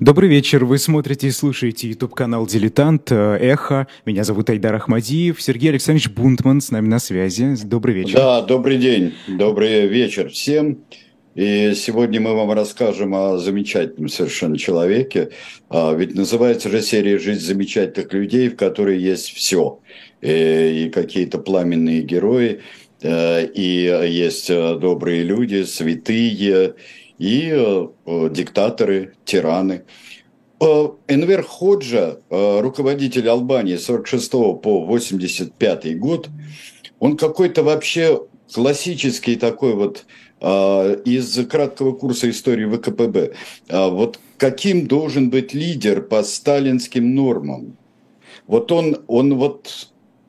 [0.00, 0.64] Добрый вечер.
[0.64, 3.86] Вы смотрите и слушаете YouTube-канал «Дилетант», э, «Эхо».
[4.04, 5.40] Меня зовут Айдар Ахмадиев.
[5.40, 7.54] Сергей Александрович Бунтман с нами на связи.
[7.64, 8.16] Добрый вечер.
[8.16, 9.14] Да, добрый день.
[9.28, 10.80] Добрый вечер всем.
[11.36, 15.30] И сегодня мы вам расскажем о замечательном совершенно человеке.
[15.68, 19.78] А, ведь называется же серия «Жизнь замечательных людей», в которой есть все.
[20.22, 22.62] И, и какие-то пламенные герои,
[23.00, 26.74] э, и есть э, добрые люди, святые,
[27.18, 29.84] и диктаторы, тираны.
[30.60, 36.28] Энвер Ходжа, руководитель Албании с 46 по 85 год,
[36.98, 40.06] он какой-то вообще классический такой вот
[40.40, 43.34] из краткого курса истории ВКПБ.
[43.68, 47.76] Вот каким должен быть лидер по сталинским нормам?
[48.46, 49.88] Вот он, он вот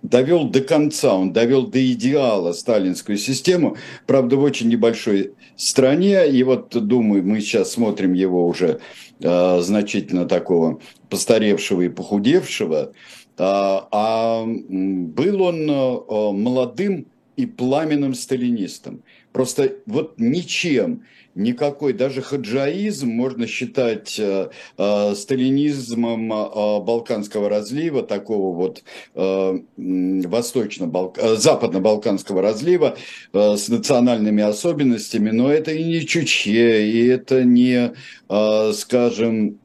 [0.10, 6.28] довел до конца, он довел до идеала сталинскую систему, правда, в очень небольшой стране.
[6.30, 8.80] И вот, думаю, мы сейчас смотрим его уже
[9.20, 12.94] э, значительно такого постаревшего и похудевшего.
[13.38, 19.04] А, а был он э, молодым и пламенным сталинистом.
[19.34, 21.04] Просто вот ничем
[21.36, 28.84] никакой, даже хаджаизм можно считать э, э, сталинизмом э, Балканского разлива, такого вот
[29.14, 31.18] э, восточно-балк...
[31.18, 32.98] Э, западно-балканского разлива
[33.34, 37.94] э, с национальными особенностями, но это и не Чуче, и это не,
[38.30, 39.60] э, скажем,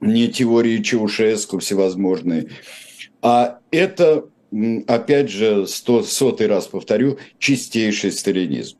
[0.00, 2.50] не теории Чаушеску всевозможные,
[3.22, 4.26] а это
[4.86, 8.76] опять же, сто, сотый раз повторю, чистейший сталинизм.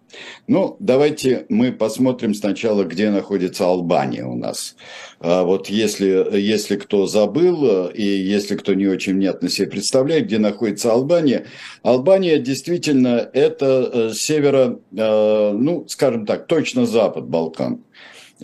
[0.46, 4.76] Ну, давайте мы посмотрим сначала, где находится Албания у нас.
[5.18, 10.38] А вот если, если кто забыл и если кто не очень внятно себе представляет, где
[10.38, 11.46] находится Албания,
[11.82, 17.82] Албания действительно это э, северо, э, ну, скажем так, точно запад Балкан.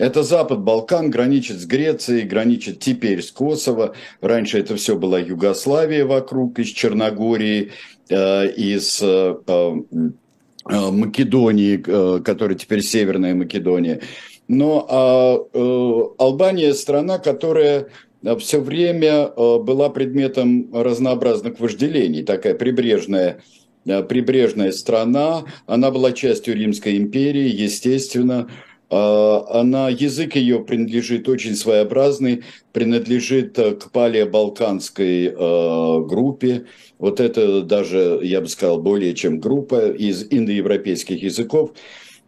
[0.01, 3.93] Это Запад, Балкан, граничит с Грецией, граничит теперь с Косово.
[4.19, 7.69] Раньше это все была Югославия вокруг, из Черногории,
[8.09, 9.73] э, из э, э,
[10.65, 14.01] Македонии, которая теперь Северная Македония.
[14.47, 15.37] Но а,
[16.17, 17.87] Албания страна, которая
[18.39, 23.41] все время была предметом разнообразных вожделений, такая прибрежная
[23.83, 28.47] прибрежная страна, она была частью Римской империи, естественно,
[28.91, 32.43] она, язык ее принадлежит очень своеобразный,
[32.73, 36.65] принадлежит э, к палеобалканской э, группе.
[36.99, 41.71] Вот это даже, я бы сказал, более чем группа из индоевропейских языков.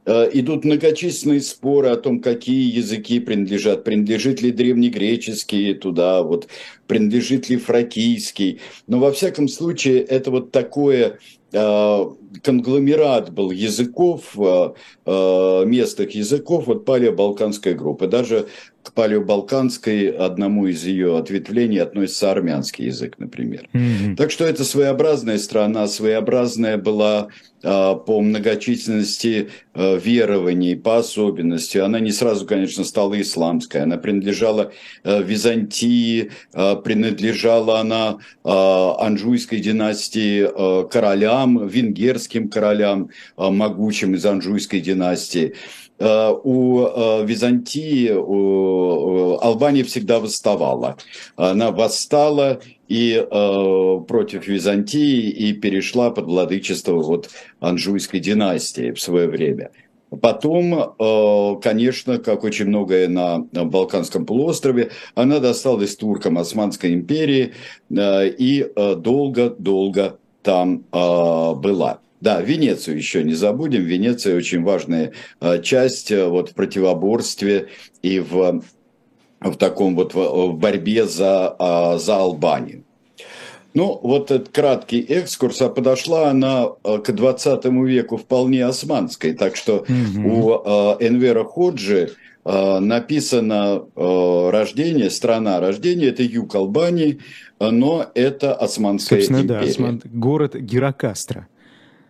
[0.06, 3.84] Э, идут многочисленные споры о том, какие языки принадлежат.
[3.84, 6.48] Принадлежит ли древнегреческий туда, вот,
[6.88, 8.62] принадлежит ли фракийский.
[8.88, 11.20] Но во всяком случае это вот такое
[11.54, 12.06] Э,
[12.42, 14.74] конгломерат был языков, э,
[15.06, 18.08] э, местных языков, вот палеобалканская группа.
[18.08, 18.48] Даже
[18.84, 23.70] к палеобалканской одному из ее ответвлений относится армянский язык, например.
[23.74, 24.18] Mm-hmm.
[24.18, 27.30] Так что это своеобразная страна, своеобразная была
[27.64, 31.78] а, по многочисленности верований, по особенности.
[31.78, 33.82] Она не сразу, конечно, стала исламской.
[33.82, 34.74] Она принадлежала
[35.04, 45.54] Византии, принадлежала она Анжуйской династии королям, венгерским королям, могучим из Анжуйской династии.
[46.00, 50.98] Э, у э, Византии, у Албании всегда восставала.
[51.36, 53.26] Она восстала и
[54.08, 57.30] против Византии и перешла под владычество вот
[57.60, 59.72] Анжуйской династии в свое время.
[60.22, 60.94] Потом,
[61.60, 67.54] конечно, как очень многое на Балканском полуострове, она досталась туркам Османской империи
[67.90, 72.00] и долго-долго там была.
[72.24, 73.84] Да, Венецию еще не забудем.
[73.84, 75.12] Венеция очень важная
[75.42, 77.68] а, часть а, вот в противоборстве
[78.02, 78.64] и в,
[79.42, 82.86] в таком вот в борьбе за, а, за Албанию.
[83.74, 89.80] Ну, вот этот краткий экскурс, а подошла она к 20 веку вполне османской, так что
[89.80, 89.90] угу.
[89.90, 90.52] у
[91.04, 92.12] Энвера Ходжи
[92.46, 97.20] написано рождение, страна рождения, это юг Албании,
[97.60, 99.60] но это Османская Собственно, империя.
[99.60, 100.02] да, Осман...
[100.06, 101.48] город Геракастра.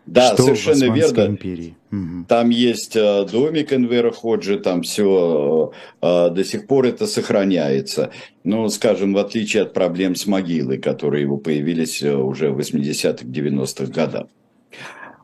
[0.05, 1.25] Да, что совершенно верно.
[1.27, 1.75] Империи.
[1.91, 2.25] Угу.
[2.27, 8.11] Там есть э, домик Энвера Ходжи, там все э, э, до сих пор это сохраняется.
[8.43, 13.85] Ну, скажем, в отличие от проблем с могилой, которые его появились уже в 80-х, 90-х
[13.91, 14.27] годах.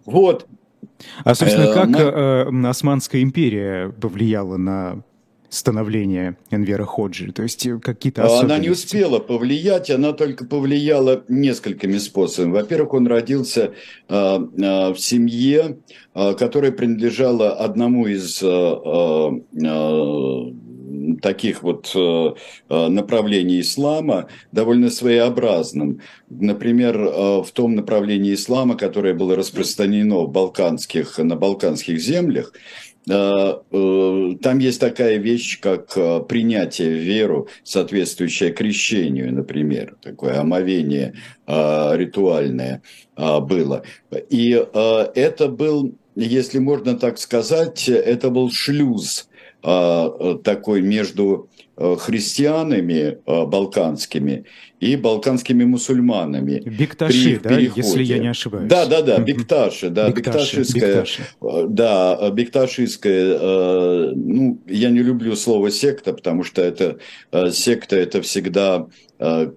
[0.06, 0.48] Вот.
[1.24, 2.70] А, собственно, как мы...
[2.70, 5.04] Османская империя повлияла на
[5.50, 7.31] становления Энвера Ходжи?
[7.31, 8.46] То есть э, какие-то особенности?
[8.46, 12.54] Она не успела повлиять, она только повлияла несколькими способами.
[12.54, 13.74] Во-первых, он родился
[14.07, 15.78] э, э, в семье,
[16.13, 18.48] э, которая принадлежала одному из э,
[19.66, 20.54] э,
[21.22, 21.94] таких вот
[22.69, 26.01] направлений ислама довольно своеобразным.
[26.30, 32.54] Например, в том направлении ислама, которое было распространено в балканских, на балканских землях,
[33.10, 41.16] там есть такая вещь, как э, принятие в веру, соответствующее крещению, например, такое омовение
[41.48, 42.84] ритуальное
[43.16, 43.82] было.
[44.30, 44.52] И
[45.16, 49.28] это был, если можно так сказать, это был шлюз
[49.62, 51.50] такой между
[51.98, 54.46] христианами балканскими
[54.80, 56.62] и балканскими мусульманами.
[56.66, 58.70] Бекташи, да, если я не ошибаюсь.
[58.70, 61.06] Да, да, да, Бекташи, да, Бекташистская,
[61.42, 66.98] да, Бекташистская, э, ну, я не люблю слово секта, потому что это
[67.31, 68.88] э, секта, это всегда
[69.20, 69.52] э,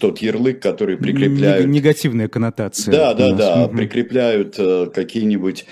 [0.00, 1.66] тот ярлык, который прикрепляют...
[1.66, 2.92] Негативная коннотация.
[2.92, 4.56] Да, да, да, прикрепляют
[4.92, 5.66] какие-нибудь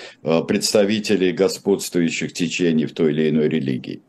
[0.46, 4.00] представители господствующих течений в той или иной религии.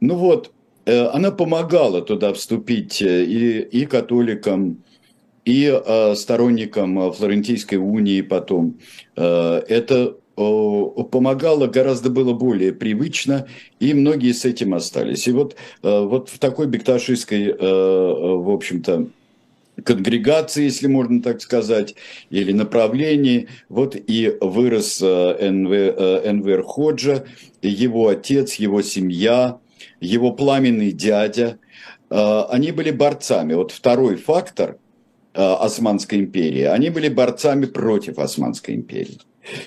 [0.00, 0.52] Ну вот,
[0.88, 4.82] Э, она помогала туда вступить э, и, и католикам,
[5.44, 8.78] и э, сторонникам Флорентийской унии потом.
[9.16, 13.48] Это помогало гораздо было более привычно,
[13.80, 15.26] и многие с этим остались.
[15.26, 19.08] И вот, вот в такой бекташистской, в общем-то,
[19.84, 21.94] конгрегации, если можно так сказать,
[22.30, 25.94] или направлении, вот и вырос Энвер,
[26.24, 27.24] Энвер Ходжа,
[27.62, 29.58] его отец, его семья–
[30.00, 31.58] его пламенный дядя,
[32.10, 33.54] э, они были борцами.
[33.54, 34.78] Вот второй фактор
[35.34, 39.20] э, Османской империи, они были борцами против Османской империи.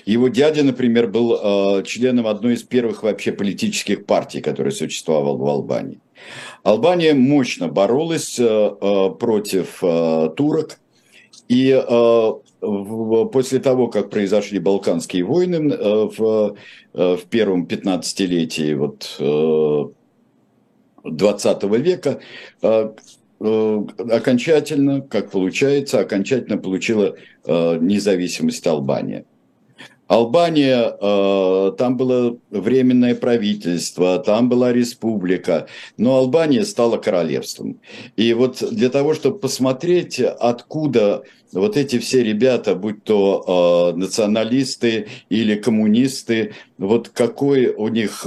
[0.06, 5.46] Его дядя, например, был э, членом одной из первых вообще политических партий, которая существовала в
[5.46, 6.00] Албании.
[6.62, 9.82] Албания мощно боролась против
[10.36, 10.78] турок,
[11.48, 11.84] и
[12.60, 16.56] после того, как произошли Балканские войны в,
[16.92, 19.18] в первом 15-летии вот,
[21.04, 22.20] 20 века
[22.62, 22.92] э,
[23.40, 29.24] э, окончательно, как получается, окончательно получила э, независимость Албания.
[30.12, 35.66] Албания, там было временное правительство, там была республика,
[35.96, 37.80] но Албания стала королевством.
[38.16, 41.22] И вот для того, чтобы посмотреть, откуда
[41.52, 48.26] вот эти все ребята, будь то националисты или коммунисты, вот какой у них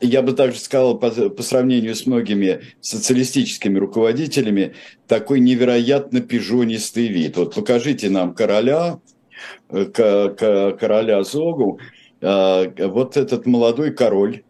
[0.00, 4.74] я бы также сказал, по, сравнению с многими социалистическими руководителями,
[5.06, 7.36] такой невероятно пижонистый вид.
[7.36, 9.05] Вот покажите нам короля, э,
[9.68, 11.80] короля Зогу,
[12.20, 14.42] э, вот этот молодой король,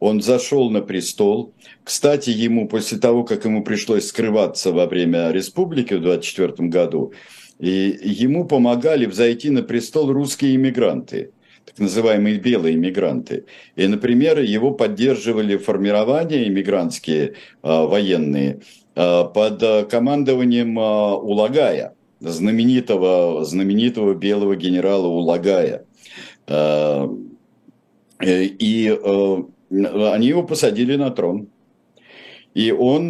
[0.00, 1.52] он зашел на престол.
[1.82, 7.12] Кстати, ему после того, как ему пришлось скрываться во время республики в 24 году,
[7.58, 11.32] и ему помогали взойти на престол русские иммигранты–
[11.68, 13.44] так называемые белые иммигранты.
[13.76, 18.60] И, например, его поддерживали формирования иммигрантские а, военные
[18.94, 25.84] а, под командованием а, Улагая, знаменитого, знаменитого белого генерала Улагая.
[26.46, 27.08] А,
[28.20, 29.44] и а,
[30.12, 31.48] они его посадили на трон.
[32.54, 33.08] И он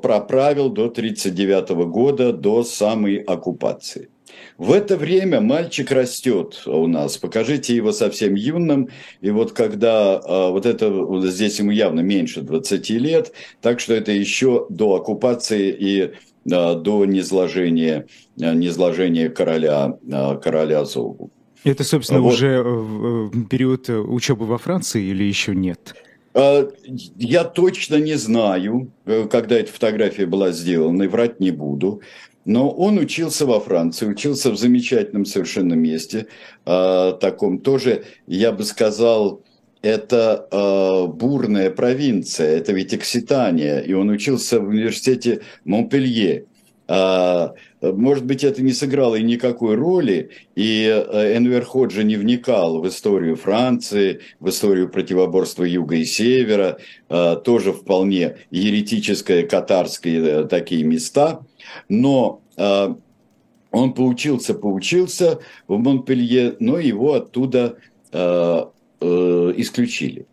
[0.00, 4.08] проправил до 1939 года, до самой оккупации.
[4.56, 7.18] В это время мальчик растет у нас.
[7.18, 8.88] Покажите его совсем юным.
[9.20, 10.20] И вот когда
[10.50, 15.76] вот это, вот здесь ему явно меньше 20 лет, так что это еще до оккупации
[15.78, 16.12] и
[16.44, 18.06] до низложения,
[18.40, 21.30] а, низложения короля, а, короля Зогу.
[21.64, 22.34] Это, собственно, вот.
[22.34, 25.94] уже э, период учебы во Франции или еще нет?
[26.34, 32.00] Я точно не знаю, э, когда эта фотография была сделана, и врать не буду.
[32.44, 36.26] Но он учился во Франции, учился в замечательном совершенно месте,
[36.64, 39.42] э, таком тоже, я бы сказал,
[39.82, 46.46] это э, бурная провинция, это ведь Окситания, и он учился в университете Монпелье.
[46.88, 52.80] А, может быть, это не сыграло и никакой роли, и э, Энвер Ходжи не вникал
[52.80, 60.44] в историю Франции, в историю противоборства Юга и Севера, а, тоже вполне еретическое, катарские э,
[60.44, 61.40] такие места,
[61.88, 62.96] но а,
[63.72, 67.78] он поучился, поучился в Монпелье, но его оттуда
[68.12, 68.64] э,
[69.56, 70.26] исключили.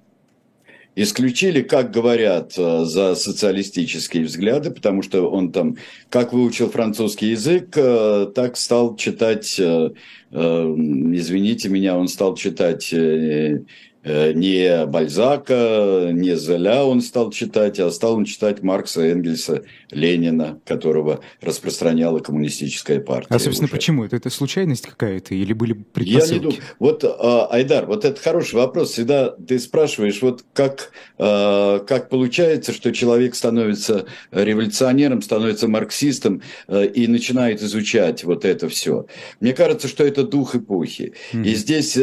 [0.96, 5.78] Исключили, как говорят, э, за социалистические взгляды, потому что он там,
[6.10, 9.92] как выучил французский язык, э, так стал читать, э,
[10.32, 13.60] извините меня, он стал читать Э,
[14.04, 21.22] не Бальзака, не Золя он стал читать, а стал он читать Маркса, Энгельса, Ленина, которого
[21.42, 23.28] распространяла коммунистическая партия.
[23.30, 23.76] А, собственно, уже.
[23.76, 24.06] почему?
[24.06, 26.30] Это, это случайность какая-то или были предпосылки?
[26.30, 26.62] Я не думаю.
[26.80, 28.92] Вот, а, Айдар, вот это хороший вопрос.
[28.92, 36.84] Всегда ты спрашиваешь, вот как, а, как получается, что человек становится революционером, становится марксистом а,
[36.84, 39.08] и начинает изучать вот это все.
[39.40, 41.14] Мне кажется, что это дух эпохи.
[41.34, 41.44] Mm-hmm.
[41.46, 41.98] И здесь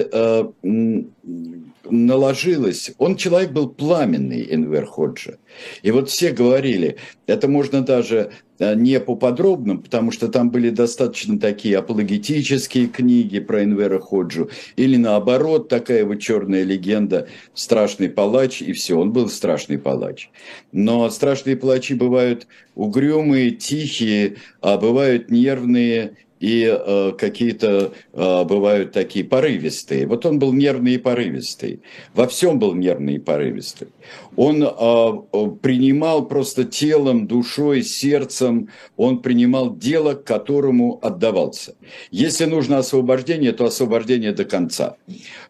[1.90, 2.92] наложилось.
[2.98, 5.38] Он человек был пламенный, Энвер Ходжа.
[5.82, 10.70] И вот все говорили, это можно даже э, не по подробным, потому что там были
[10.70, 18.62] достаточно такие апологетические книги про Энвера Ходжу, или наоборот, такая вот черная легенда, страшный палач,
[18.62, 20.30] и все, он был страшный палач.
[20.72, 29.24] Но страшные палачи бывают угрюмые, тихие, а бывают нервные и э, какие-то э, бывают такие
[29.24, 30.06] порывистые.
[30.06, 31.80] Вот он был нервный и порывистый.
[32.14, 33.88] Во всем был нервный и порывистый.
[34.36, 41.74] Он э, э, принимал просто телом, душой, сердцем, он принимал дело, к которому отдавался.
[42.10, 44.96] Если нужно освобождение, то освобождение до конца.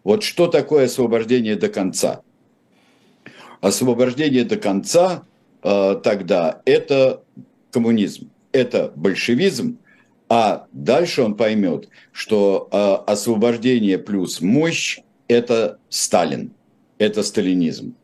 [0.03, 2.21] Вот что такое освобождение до конца?
[3.59, 5.23] Освобождение до конца
[5.63, 7.23] э, тогда– это
[7.71, 9.79] коммунизм, это большевизм–
[10.29, 16.51] а дальше он поймет, что э, освобождение плюс мощь– это Сталин,
[16.97, 17.95] это сталинизм.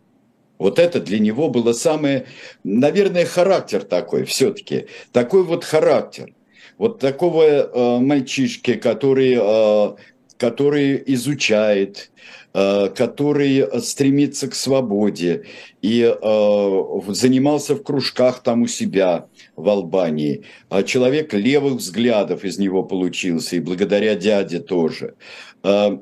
[0.58, 2.26] Вот это для него было самое,
[2.64, 4.86] наверное, характер такой все-таки.
[5.12, 6.34] Такой вот характер.
[6.78, 9.96] Вот такого э, мальчишки, который, э,
[10.38, 12.12] который изучает,
[12.56, 15.46] Э, который стремится к свободе
[15.82, 19.26] и э, занимался в кружках там у себя
[19.56, 20.44] в Албании.
[20.70, 25.16] А человек левых взглядов из него получился, и благодаря дяде тоже.
[25.64, 25.98] Э,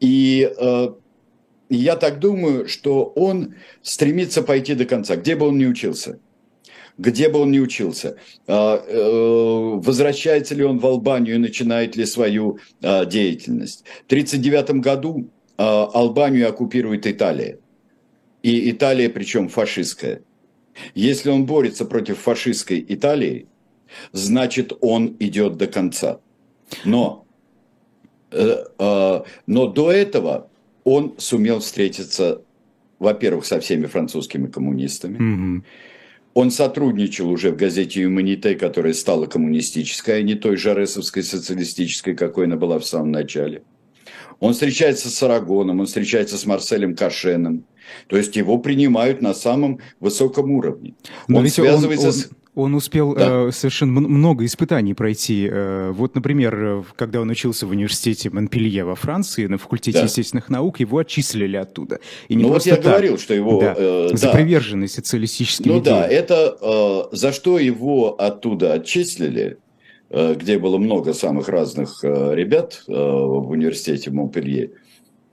[0.00, 0.50] и
[1.68, 6.18] я так думаю, что он стремится пойти до конца, где бы он ни учился
[6.98, 8.16] где бы он ни учился.
[8.46, 13.84] Возвращается ли он в Албанию и начинает ли свою деятельность.
[14.04, 17.58] В 1939 году а, Албанию оккупирует Италия.
[18.42, 20.22] И Италия, причем фашистская.
[20.94, 23.46] Если он борется против фашистской Италии,
[24.12, 26.20] значит, он идет до конца.
[26.84, 27.26] Но,
[28.30, 30.50] э, э, но до этого
[30.84, 32.42] он сумел встретиться,
[32.98, 35.18] во-первых, со всеми французскими коммунистами.
[35.18, 35.64] Mm-hmm.
[36.34, 42.44] Он сотрудничал уже в газете «Юманите», которая стала коммунистической, а не той жаресовской социалистической, какой
[42.44, 43.62] она была в самом начале.
[44.40, 47.64] Он встречается с Арагоном, он встречается с Марселем Кашеном.
[48.08, 50.94] То есть его принимают на самом высоком уровне.
[51.28, 52.18] Но он связывается он, он...
[52.18, 52.30] с...
[52.56, 53.48] Он успел да.
[53.48, 55.46] э, совершенно много испытаний пройти.
[55.48, 60.04] Э, вот, например, когда он учился в университете Монпелье во Франции на факультете да.
[60.04, 62.00] естественных наук, его отчислили оттуда.
[62.28, 62.84] И не ну вот я так.
[62.84, 63.60] говорил, что его...
[63.60, 64.32] Да, э, за да.
[64.32, 65.98] приверженность социалистическим Ну идеям.
[65.98, 66.56] да, это
[67.12, 69.65] э, за что его оттуда отчислили, Э,
[70.16, 74.70] где было много самых разных э, ребят э, в университете Монпелье.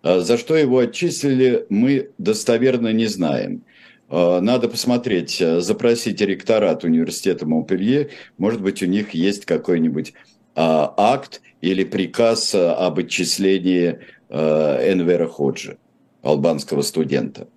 [0.04, 3.64] За что его отчислили, мы достоверно не знаем.
[4.10, 8.10] Надо посмотреть, запросить ректорат университета Монпелье.
[8.38, 10.14] Может быть, у них есть какой-нибудь
[10.56, 14.00] акт или приказ об отчислении
[14.30, 15.78] Энвера Ходжи,
[16.22, 17.48] албанского студента.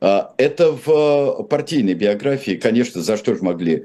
[0.00, 3.84] Это в партийной биографии, конечно, за что же могли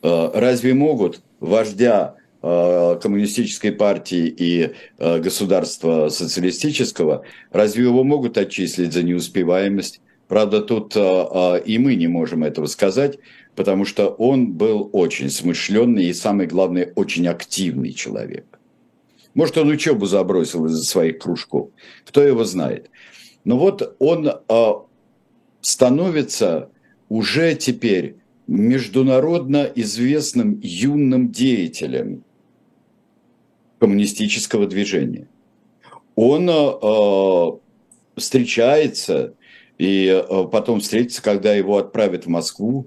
[0.00, 9.02] Разве могут вождя Э, коммунистической партии и э, государства социалистического, разве его могут отчислить за
[9.02, 10.00] неуспеваемость?
[10.28, 13.18] Правда, тут э, и мы не можем этого сказать,
[13.56, 18.46] потому что он был очень смышленный и, самое главное, очень активный человек.
[19.34, 21.70] Может, он учебу забросил из-за своих кружков,
[22.04, 22.88] кто его знает.
[23.44, 24.30] Но вот он
[25.60, 26.70] становится
[27.08, 28.16] уже теперь
[28.46, 32.22] международно известным юным деятелем–
[33.78, 35.28] коммунистического движения.
[36.14, 37.58] Он э,
[38.16, 39.34] встречается,
[39.78, 42.86] и э, потом встретится, когда его отправят в Москву,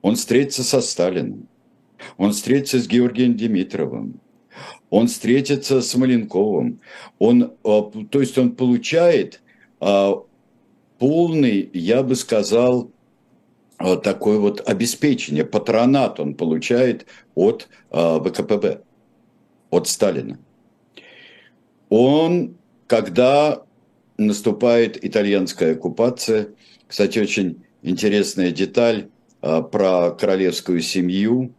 [0.00, 1.48] он встретится со Сталиным,
[2.16, 4.20] он встретится с Георгием Димитровым,
[4.90, 6.80] он встретится с Маленковым,
[7.18, 9.40] он, э, то есть он получает
[9.80, 10.12] э,
[10.98, 12.90] полный, я бы сказал,
[13.78, 17.06] э, такое вот обеспечение, патронат он получает
[17.36, 18.82] от э, ВКПБ
[19.72, 20.38] от Сталина.
[21.88, 22.54] Он,
[22.86, 23.62] когда
[24.18, 26.48] наступает итальянская оккупация,
[26.86, 29.08] кстати, очень интересная деталь
[29.40, 31.54] а, про королевскую семью,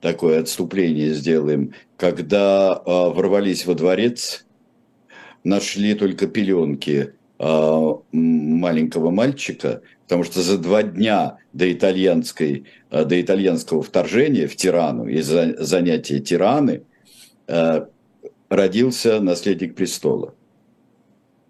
[0.00, 4.46] такое отступление сделаем, когда а, ворвались во дворец,
[5.44, 7.14] нашли только пеленки
[8.12, 15.22] маленького мальчика, потому что за два дня до, итальянской, до итальянского вторжения в Тирану и
[15.22, 16.82] занятия Тираны
[18.48, 20.34] родился наследник престола,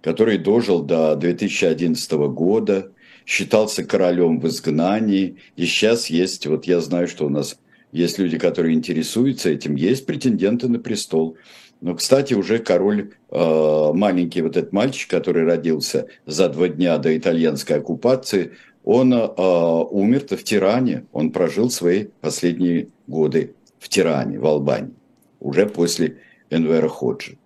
[0.03, 2.93] который дожил до 2011 года,
[3.27, 7.59] считался королем в изгнании, и сейчас есть, вот я знаю, что у нас
[7.93, 11.37] есть люди, которые интересуются этим, есть претенденты на престол.
[11.81, 17.17] Но, кстати, уже король, э, маленький вот этот мальчик, который родился за два дня до
[17.17, 18.53] итальянской оккупации,
[18.85, 24.95] он э, умер-то в Тиране, он прожил свои последние годы в Тиране, в Албании,
[25.41, 26.19] уже после
[26.51, 27.39] Энвера Ходжи.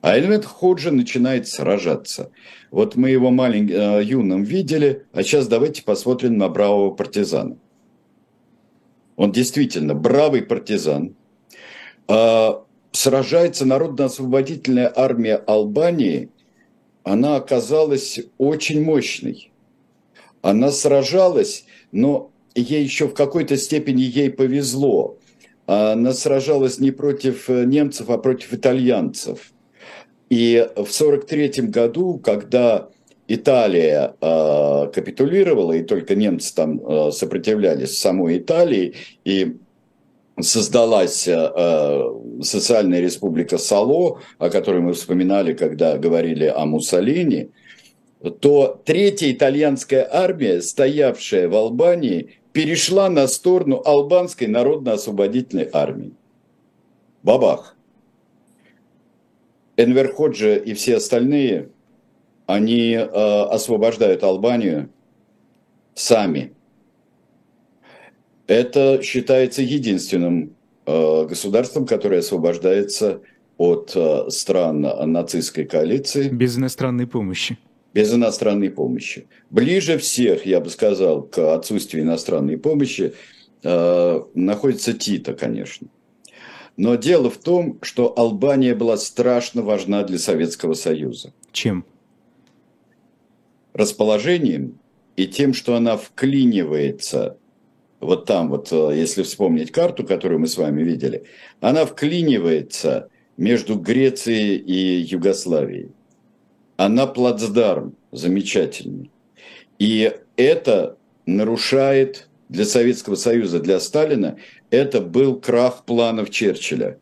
[0.00, 2.32] А Энвер Ходжи начинает сражаться.
[2.70, 7.56] Вот мы его маленьким, э, юным видели, а сейчас давайте посмотрим на бравого партизана.
[9.16, 11.14] Он действительно бравый партизан.
[12.08, 16.30] А, сражается Народно-освободительная армия Албании.
[17.04, 19.52] Она оказалась очень мощной.
[20.40, 25.18] Она сражалась, но ей еще в какой-то степени ей повезло.
[25.72, 29.52] Она сражалась не против э, немцев, а против итальянцев.
[30.28, 32.88] И в 1943 году, когда
[33.28, 39.56] Италия э, капитулировала, и только немцы там э, сопротивлялись самой Италии, и
[40.40, 42.02] создалась э,
[42.42, 47.50] социальная республика Сало, о которой мы вспоминали, когда говорили о Муссолини,
[48.40, 56.12] то третья итальянская армия, стоявшая в Албании, перешла на сторону албанской народно-освободительной армии.
[57.22, 57.76] Бабах.
[59.76, 61.70] Энвер Ходжи и все остальные,
[62.46, 64.90] они э, освобождают Албанию
[65.94, 66.52] сами.
[68.46, 73.22] Это считается единственным э, государством, которое освобождается
[73.56, 76.28] от э, стран нацистской коалиции.
[76.28, 77.56] Без иностранной помощи.
[77.94, 79.26] Без иностранной помощи.
[79.50, 83.12] Ближе всех, я бы сказал, к отсутствию иностранной помощи
[83.62, 85.88] э, находится Тита, конечно.
[86.76, 91.34] Но дело в том, что Албания была страшно важна для Советского Союза.
[91.52, 91.84] Чем?
[93.74, 94.78] Расположением
[95.16, 97.36] и тем, что она вклинивается
[98.02, 101.24] вот там вот, э, если вспомнить карту, которую мы с вами видели,
[101.60, 105.92] она вклинивается между Грецией и Югославией.
[106.76, 109.10] Она плацдарм замечательный.
[109.78, 114.36] И это нарушает для Советского Союза, для Сталина,
[114.70, 116.98] это был крах планов Черчилля.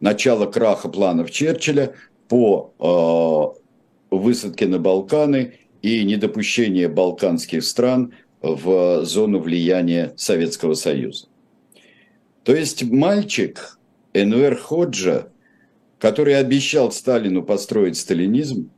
[0.00, 1.94] Начало краха планов Черчилля
[2.28, 3.54] по
[4.10, 11.26] э, высадке на Балканы и недопущение балканских стран в зону влияния Советского Союза.
[12.44, 13.78] То есть мальчик
[14.14, 15.28] Энвер Ходжа,
[15.98, 18.70] который обещал Сталину построить сталинизм,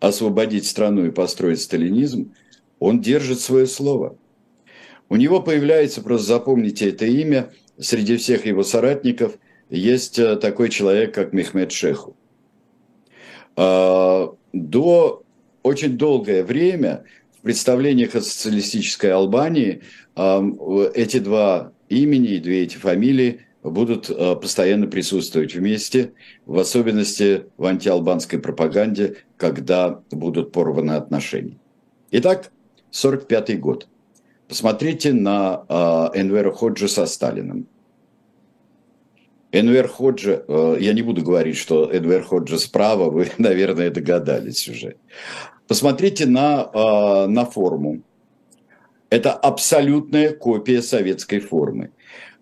[0.00, 2.32] освободить страну и построить сталинизм,
[2.78, 4.16] он держит свое слово.
[5.08, 11.14] У него появляется, просто запомните это имя, среди всех его соратников есть э, такой человек,
[11.14, 12.16] как Мехмед Шеху.
[13.56, 15.22] А, до
[15.62, 17.04] очень долгое время
[17.38, 19.82] в представлениях о социалистической Албании
[20.94, 26.12] эти два имени и две эти фамилии будут э, постоянно присутствовать вместе,
[26.46, 31.56] в особенности в антиалбанской пропаганде, когда будут порваны отношения.
[32.10, 32.52] Итак,
[32.90, 33.88] 1945 год.
[34.46, 37.66] Посмотрите на э, Энвера Ходжа со Сталиным.
[39.52, 44.96] Энвер Ходжа, э, я не буду говорить, что Энвер Ходжа справа, вы, наверное, догадались уже.
[45.66, 48.02] Посмотрите на, э, на форму.
[49.08, 51.90] Это абсолютная копия советской формы.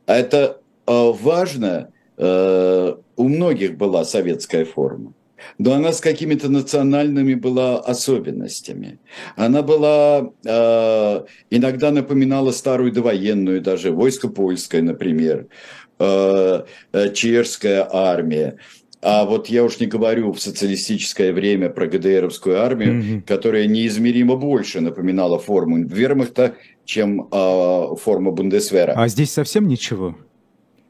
[0.06, 5.12] Это э, важно, э, у многих была советская форма
[5.58, 8.98] но она с какими-то национальными была особенностями.
[9.36, 15.46] Она была, э, иногда напоминала старую довоенную, даже войско польское, например,
[15.98, 18.58] э, э чешская армия.
[19.00, 23.22] А вот я уж не говорю в социалистическое время про ГДРовскую армию, mm-hmm.
[23.22, 28.94] которая неизмеримо больше напоминала форму вермахта, чем э, форма Бундесвера.
[28.96, 30.16] А здесь совсем ничего?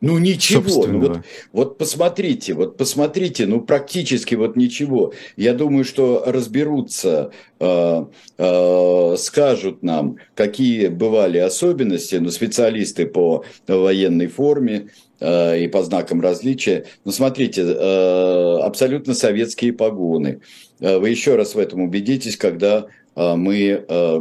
[0.00, 1.20] Ну ничего, ну вот,
[1.52, 5.12] вот посмотрите, вот посмотрите, ну практически вот ничего.
[5.36, 8.04] Я думаю, что разберутся, э,
[8.38, 16.20] э, скажут нам, какие бывали особенности, ну специалисты по военной форме э, и по знакам
[16.20, 16.86] различия.
[17.04, 20.42] Ну смотрите, э, абсолютно советские погоны.
[20.78, 24.20] Э, вы еще раз в этом убедитесь, когда э, мы э,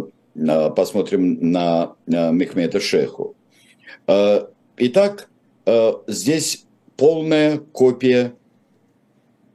[0.75, 3.35] посмотрим на э, Мехмеда Шеху.
[4.07, 5.36] Э, итак, Э,
[6.07, 8.33] здесь полная копия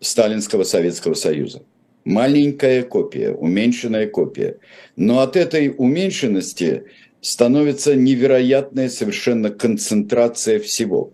[0.01, 1.63] Сталинского Советского Союза.
[2.05, 4.59] Маленькая копия, уменьшенная копия.
[4.97, 6.85] Но от этой уменьшенности
[7.21, 11.13] становится невероятная совершенно концентрация всего.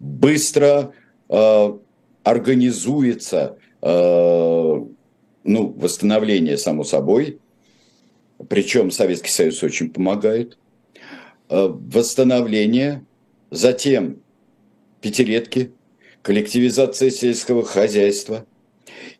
[0.00, 0.92] Быстро
[1.28, 1.78] э,
[2.24, 4.84] организуется э,
[5.44, 7.38] ну, восстановление, само собой,
[8.48, 10.58] причем Советский Союз очень помогает,
[11.48, 13.04] э, восстановление,
[13.50, 14.20] затем
[15.00, 15.72] пятилетки,
[16.22, 18.46] коллективизация сельского хозяйства.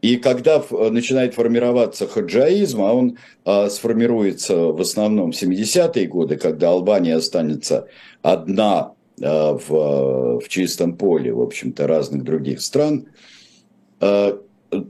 [0.03, 6.71] И когда начинает формироваться хаджаизм, а он а, сформируется в основном в 70-е годы, когда
[6.71, 7.89] Албания останется
[8.23, 13.09] одна а, в, в чистом поле, в общем-то, разных других стран,
[14.01, 14.41] а,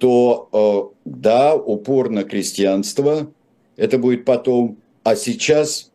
[0.01, 3.33] то да, упор на крестьянство,
[3.77, 5.93] это будет потом, а сейчас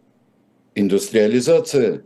[0.73, 2.03] индустриализация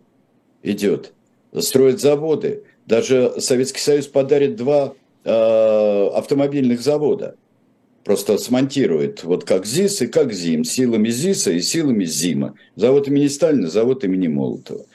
[0.64, 1.14] идет,
[1.62, 2.64] строят заводы.
[2.86, 4.94] Даже Советский Союз подарит два
[5.24, 7.36] э, автомобильных завода.
[8.04, 12.54] Просто смонтирует, вот как ЗИС и как ЗИМ, силами ЗИСа и силами ЗИМа.
[12.76, 14.86] Завод имени Сталина, завод имени Молотова.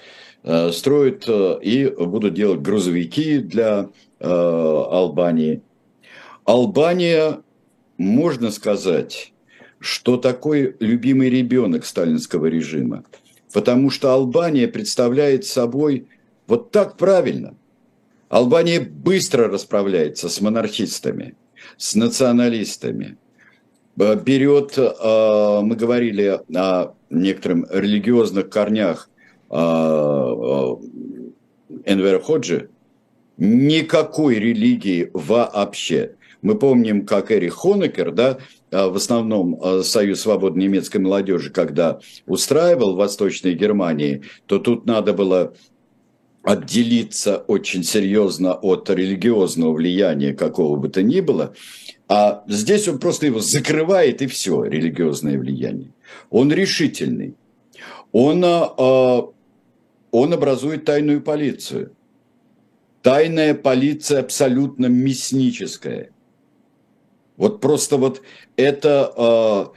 [0.45, 5.61] Э, строят э, и будут делать грузовики для э, Албании.
[6.45, 7.43] Албания,
[7.99, 9.33] можно сказать,
[9.79, 13.05] что такой любимый ребенок сталинского режима.
[13.53, 16.07] Потому что Албания представляет собой
[16.47, 17.55] вот так правильно.
[18.33, 21.35] Албания быстро расправляется с монархистами,
[21.77, 23.19] с националистами.
[23.95, 29.11] Берет, а, мы говорили о некоторых религиозных корнях
[29.51, 30.81] а, а,
[31.85, 32.71] Энвера Ходжи,
[33.37, 36.15] никакой религии вообще.
[36.41, 38.39] Мы помним, как Эрих Хонекер, да,
[38.71, 45.55] в основном Союз свободной немецкой молодежи, когда устраивал в Восточной Германии, то тут надо было
[46.43, 51.55] отделиться очень серьезно от религиозного влияния какого бы то ни было,
[52.09, 55.93] а здесь он просто его закрывает и все, религиозное влияние.
[56.31, 57.37] Он решительный.
[58.11, 59.29] Он, а,
[60.11, 61.93] он образует тайную полицию.
[63.03, 66.11] Тайная полиция абсолютно мясническая.
[67.37, 68.21] Вот просто вот
[68.57, 69.73] это, а,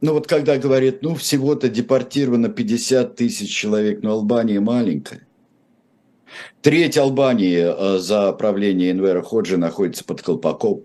[0.00, 5.26] ну вот когда говорит, ну всего-то депортировано 50 тысяч человек, но Албания маленькая.
[6.62, 10.84] Треть Албании э, за правление Энвера Ходжи находится под колпаком.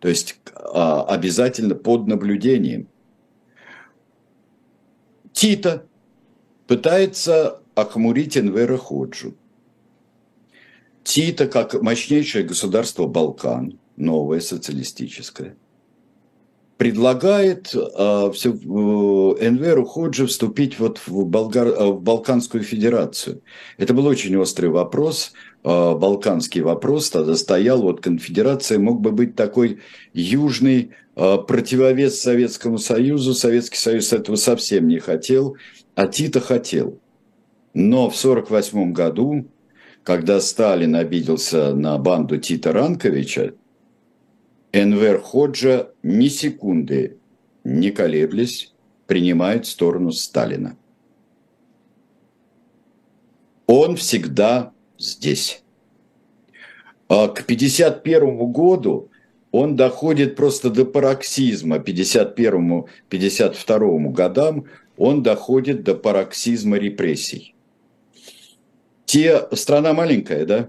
[0.00, 2.88] То есть а, обязательно под наблюдением.
[5.32, 5.86] Тита
[6.66, 9.34] пытается охмурить Энвера Ходжу.
[11.04, 15.56] Тита, как мощнейшее государство Балкан, новое социалистическое–
[16.76, 23.42] предлагает э, все, э, Энверу Ходжи вступить вот в, Болгар, э, в Балканскую Федерацию.
[23.78, 25.32] Это был очень острый вопрос,
[25.62, 27.10] э, балканский вопрос.
[27.10, 29.80] Тогда стоял, вот конфедерация мог бы быть такой
[30.12, 33.34] южный э, противовес Советскому Союзу.
[33.34, 35.56] Советский Союз этого совсем не хотел,
[35.94, 36.98] а Тита хотел.
[37.72, 39.46] Но в 1948 году,
[40.02, 43.54] когда Сталин обиделся на банду Тита Ранковича,
[44.74, 47.18] Энвер Ходжа ни секунды
[47.62, 48.74] не колеблясь
[49.06, 50.76] принимает сторону Сталина.
[53.68, 55.62] Он всегда здесь.
[57.06, 59.10] А к 1951 году
[59.52, 61.76] он доходит просто до пароксизма.
[61.76, 64.64] 51-52 годам
[64.96, 67.54] он доходит до пароксизма репрессий.
[69.04, 70.68] Те, страна маленькая, да?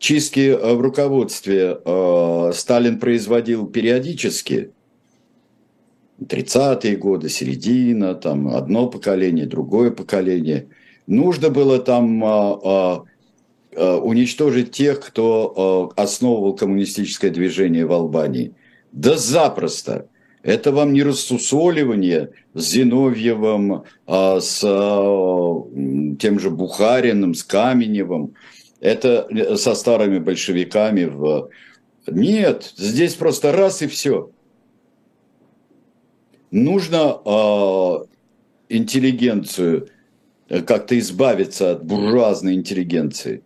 [0.00, 4.72] Чистки э, в руководстве э, Сталин производил периодически.
[6.20, 10.66] 30-е годы, середина, там одно поколение, другое поколение.
[11.06, 12.98] Нужно было там э,
[13.72, 18.52] уничтожить тех, кто основывал коммунистическое движение в Албании.
[18.92, 20.08] Да запросто.
[20.42, 28.34] Это вам не рассусоливание с Зиновьевым, с тем же Бухариным, с Каменевым–
[28.80, 31.50] это со старыми большевиками в...
[32.06, 34.30] Нет, здесь просто раз и все.
[36.50, 38.04] Нужно э,
[38.70, 39.88] интеллигенцию,
[40.48, 43.42] как-то избавиться от буржуазной интеллигенции.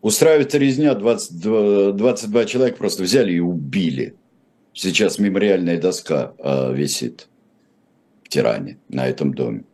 [0.00, 4.16] Устраивается резня, 20, 22 человека просто взяли и убили.
[4.72, 7.28] Сейчас мемориальная доска э, висит
[8.24, 9.64] в Тиране, на этом доме.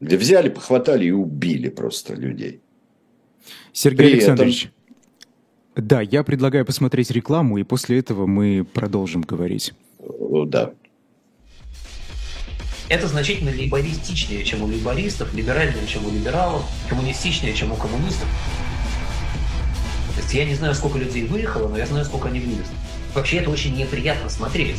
[0.00, 2.60] Где взяли, похватали и убили просто людей.
[3.72, 4.70] Сергей При Александрович,
[5.74, 5.88] этом...
[5.88, 9.72] да, я предлагаю посмотреть рекламу, и после этого мы продолжим говорить.
[10.46, 10.72] Да.
[12.88, 18.28] Это значительно либористичнее, чем у либористов, либеральнее, чем у либералов, коммунистичнее, чем у коммунистов.
[20.16, 22.74] То есть я не знаю, сколько людей выехало, но я знаю, сколько они вывезли.
[23.14, 24.76] Вообще это очень неприятно смотреть.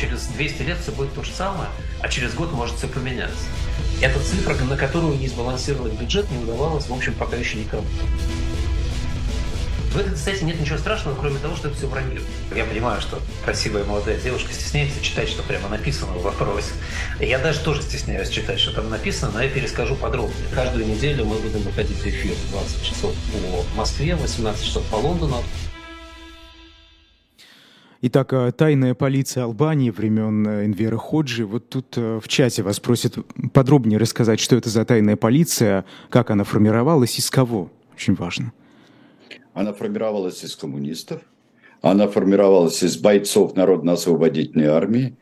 [0.00, 1.68] Через 200 лет все будет то же самое,
[2.00, 3.44] а через год может все поменяться.
[4.04, 7.86] Это цифра, на которую не сбалансировать бюджет не удавалось, в общем, пока еще никому.
[9.92, 12.20] В этой кстати, нет ничего страшного, кроме того, что это все вранье.
[12.54, 16.72] Я понимаю, что красивая молодая девушка стесняется читать, что прямо написано в вопросе.
[17.18, 20.48] Я даже тоже стесняюсь читать, что там написано, но я перескажу подробнее.
[20.54, 25.42] Каждую неделю мы будем выходить в эфир 20 часов по Москве, 18 часов по Лондону.
[28.06, 31.46] Итак, э, тайная полиция Албании времен э, Энвера Ходжи.
[31.46, 33.16] Вот тут э, в чате вас просят
[33.54, 37.70] подробнее рассказать, что это за тайная полиция, как она формировалась, из кого.
[37.94, 38.52] Очень важно.
[39.54, 41.22] Она формировалась из коммунистов,
[41.80, 45.16] она формировалась из бойцов Народно-освободительной армии,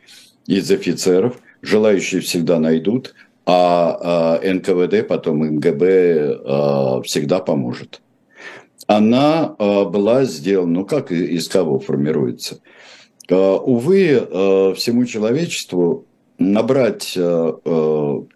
[0.49, 1.39] из офицеров.
[1.61, 3.15] Желающие всегда найдут,
[3.47, 8.03] а, а НКВД, потом МГБ а, всегда поможет.
[8.89, 12.61] Она а, была сделана, ну как из кого формируется?
[13.31, 16.07] А, увы, а, всему человечеству
[16.39, 18.27] набрать, а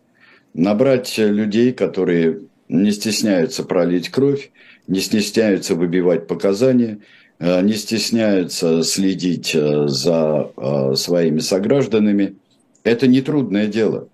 [0.54, 4.50] набрать людей, которые не стесняются пролить кровь,
[4.86, 7.00] не стесняются выбивать показания,
[7.38, 12.36] э, не стесняются следить э, за э, своими согражданами.
[12.84, 14.08] Это нетрудное дело.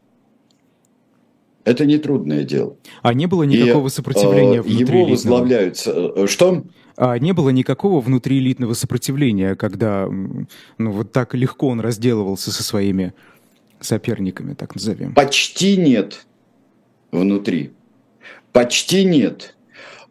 [1.65, 2.77] Это нетрудное дело.
[3.03, 5.77] А не было никакого И, сопротивления внутри Его возглавляют...
[5.79, 6.65] Что?
[6.97, 10.47] А не было никакого внутриэлитного сопротивления, когда ну,
[10.91, 13.15] вот так легко он разделывался со своими
[13.81, 15.15] соперниками, так назовем?
[15.15, 16.27] Почти нет
[17.11, 17.73] внутри.
[18.53, 19.55] Почти нет.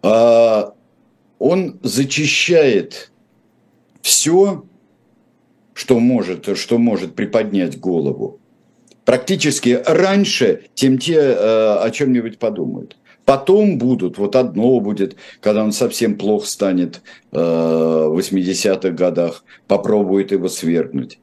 [0.02, 0.74] А,
[1.39, 3.12] он зачищает
[4.02, 4.65] все,
[5.74, 8.39] что может, что может приподнять голову.
[9.06, 12.98] Практически раньше, тем те а, о чем-нибудь подумают.
[13.32, 20.34] Потом будут, вот одно будет, когда он совсем плохо станет а, в 80-х годах, попробует
[20.34, 21.17] его свергнуть.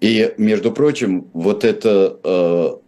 [0.00, 2.80] И, между прочим, вот это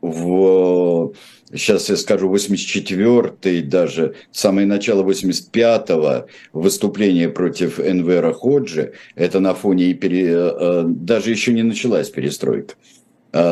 [0.00, 1.12] в
[1.52, 9.94] сейчас я скажу, 84-й, даже самое начало 85-го выступление против Энвера Ходжи, это на фоне,
[9.94, 12.74] пере, э, даже еще не началась перестройка,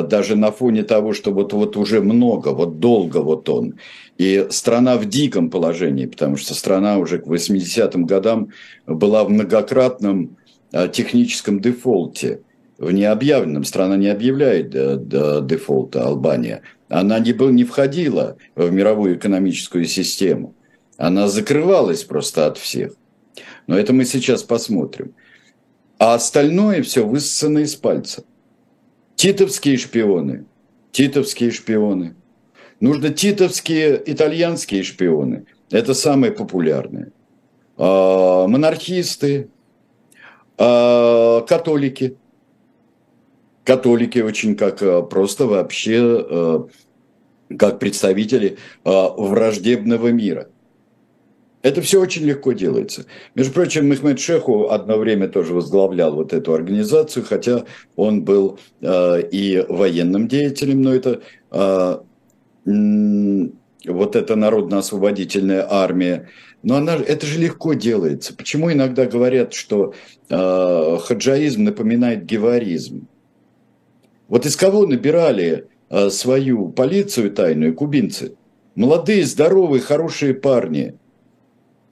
[0.02, 3.74] даже на фоне того, что вот, вот уже много, вот долго вот он,
[4.18, 8.48] и страна в диком положении, потому что страна уже к 80-м годам
[8.86, 10.36] была в многократном
[10.72, 12.40] э, техническом дефолте,
[12.78, 13.64] в необъявленном.
[13.64, 14.98] Страна не объявляет э,
[15.42, 20.54] дефолта Албания– она не, был, не входила в мировую экономическую систему.
[20.96, 22.94] Она закрывалась просто от всех.
[23.66, 25.14] Но это мы сейчас посмотрим.
[25.98, 28.24] А остальное все высосано из пальца.
[29.16, 30.46] Титовские шпионы.
[30.92, 32.14] Титовские шпионы.
[32.80, 35.46] Нужно титовские итальянские шпионы.
[35.70, 37.12] Это самые популярные.
[37.76, 39.48] А, монархисты,
[40.58, 42.16] а, католики–
[43.66, 46.64] католики очень как э, просто вообще э,
[47.58, 50.48] как представители э, враждебного мира.
[51.66, 53.06] Это все очень легко делается.
[53.34, 57.64] Между прочим, Мехмед Шеху одно время тоже возглавлял вот эту организацию, хотя
[57.96, 61.22] он был и военным деятелем, но это
[62.64, 66.28] вот эта народно-освободительная армия,
[66.62, 68.32] но она, это же легко делается.
[68.32, 69.92] Почему иногда говорят, что
[70.28, 73.08] э, хаджаизм напоминает геваризм?
[74.28, 78.36] Вот из кого набирали а, свою полицию тайную кубинцы?
[78.74, 80.94] Молодые, здоровые, хорошие парни.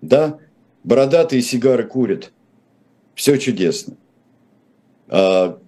[0.08, 0.38] Да,
[0.82, 2.32] бородатые сигары курят.
[3.14, 3.96] Все чудесно.
[5.08, 5.58] А,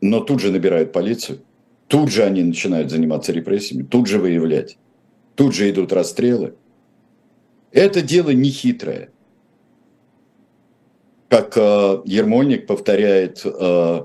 [0.00, 1.40] но тут же набирают полицию.
[1.86, 3.82] Тут же они начинают заниматься репрессиями.
[3.82, 4.78] Тут же выявлять.
[5.34, 6.54] Тут же идут расстрелы.
[7.72, 9.10] Это дело нехитрое.
[11.28, 14.00] Как э, Ермольник повторяет э,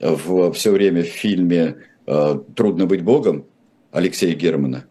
[0.00, 3.46] в, все время в фильме э, «Трудно быть Богом»
[3.90, 4.84] Алексея Германа,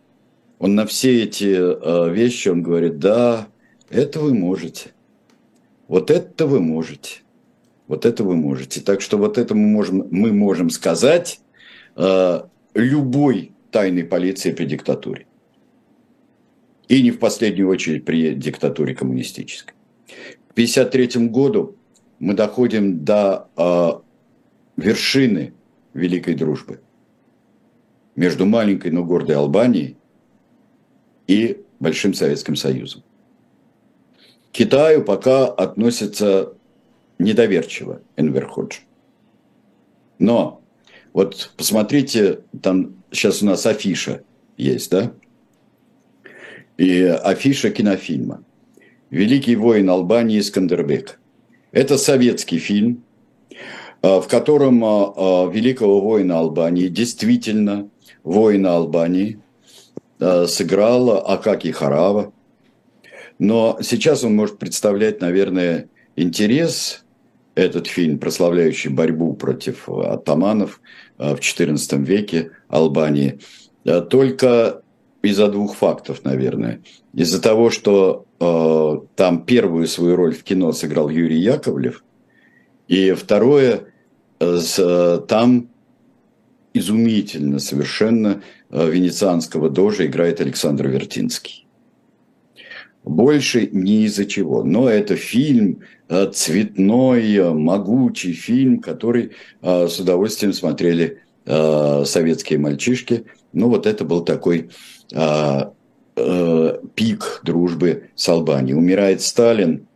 [0.60, 3.48] он на все эти э, вещи, он говорит, да,
[3.90, 4.92] это вы можете.
[5.88, 7.22] Вот это вы можете.
[7.88, 8.82] Вот это вы можете.
[8.82, 11.40] Так что вот это мы можем, мы можем сказать
[11.96, 12.42] э,
[12.74, 15.26] любой тайной полиции при диктатуре.
[16.88, 19.74] И не в последнюю очередь при диктатуре коммунистической.
[20.08, 21.76] К 1953 году
[22.20, 23.50] мы доходим до
[24.78, 25.54] вершины
[25.94, 26.80] великой дружбы
[28.16, 29.98] между маленькой, но гордой Албанией
[31.28, 33.04] и Большим Советским Союзом.
[34.58, 36.54] Китаю пока относится
[37.20, 38.78] недоверчиво Энвер Ходж.
[40.18, 40.64] Но
[41.14, 44.24] вот посмотрите, там сейчас у нас афиша
[44.58, 45.14] есть, да?
[46.76, 48.44] И афиша кинофильма.
[49.12, 51.20] Великий воин Албании Скандербек.
[51.72, 53.04] Это советский фильм,
[54.02, 54.80] в котором
[55.52, 57.92] великого воина Албании, действительно
[58.24, 59.40] воина Албании,
[60.18, 62.34] сыграл Акаки Харава.
[63.40, 67.04] Но сейчас он может представлять, наверное, интерес
[67.56, 70.82] этот фильм, прославляющий борьбу против атаманов
[71.18, 73.40] э, в XIV веке Албании,
[73.84, 74.82] э, только
[75.22, 76.82] из-за двух фактов, наверное.
[77.14, 82.04] Из-за того, что э, там первую свою роль в кино сыграл Юрий Яковлев,
[82.88, 83.88] и второе,
[84.40, 85.70] э, там
[86.74, 91.67] изумительно совершенно э, венецианского дожа играет Александр Вертинский.
[93.08, 94.64] Больше ни из-за чего.
[94.64, 103.24] Но это фильм, э, цветной, э, могучий фильм, который э, с удовольствием смотрели советские мальчишки.
[103.54, 104.70] Ну, вот это был такой
[106.94, 108.78] пик дружбы с Албанией.
[108.78, 109.88] Умирает Сталин,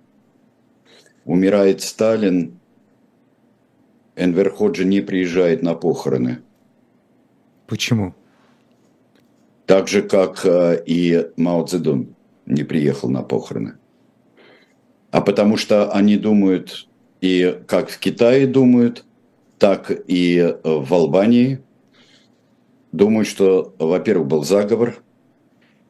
[1.25, 2.57] умирает Сталин,
[4.15, 6.39] Энвер Ходжи не приезжает на похороны.
[7.67, 8.15] Почему?
[9.65, 13.75] Так же, как и Мао Цзэдун не приехал на похороны.
[15.11, 16.87] А потому что они думают,
[17.19, 19.05] и как в Китае думают,
[19.59, 21.61] так и в Албании
[22.91, 25.03] думают, что, во-первых, был заговор,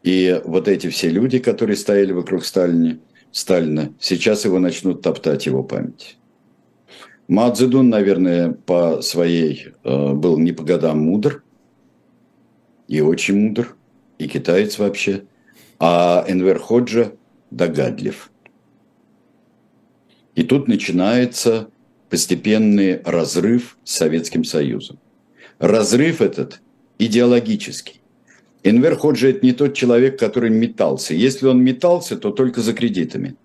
[0.04, 3.00] и вот эти все люди, которые стояли вокруг Сталина,
[3.32, 6.18] Сталина сейчас его начнут топтать его память.
[7.28, 11.44] Мао наверное, по своей э, был не по годам мудр,
[12.90, 13.78] и очень мудр,
[14.18, 15.24] и китаец вообще–
[15.82, 17.14] а Энвер Ходжа
[17.50, 18.30] догадлив.
[20.36, 21.70] И тут начинается
[22.08, 25.00] постепенный разрыв с Советским Союзом.
[25.58, 26.62] Разрыв этот
[27.00, 28.00] идеологический.
[28.64, 31.16] Энвер Ходжа– это не тот человек, который метался.
[31.16, 33.36] Если он метался, то только за кредитами.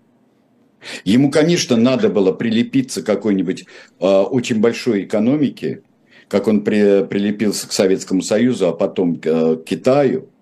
[1.05, 3.65] Ему, конечно, надо было прилепиться к какой-нибудь
[3.99, 5.81] э, очень большой экономике,
[6.27, 10.29] как он при, прилепился к Советскому Союзу, а потом э, к Китаю–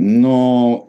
[0.00, 0.86] но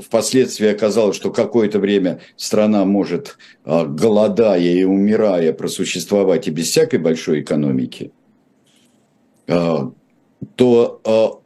[0.00, 6.70] э, впоследствии оказалось, что какое-то время страна может, э, голодая и умирая, просуществовать и без
[6.70, 8.12] всякой большой экономики,
[9.46, 9.76] э,
[10.56, 11.42] то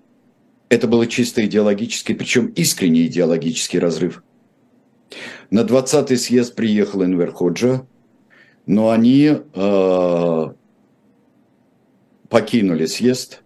[0.68, 4.22] это было чисто идеологический, причем искренний идеологический разрыв.
[5.50, 7.84] На 20-й съезд приехал Энвер Ходжа,
[8.66, 9.32] но они
[12.28, 13.42] покинули съезд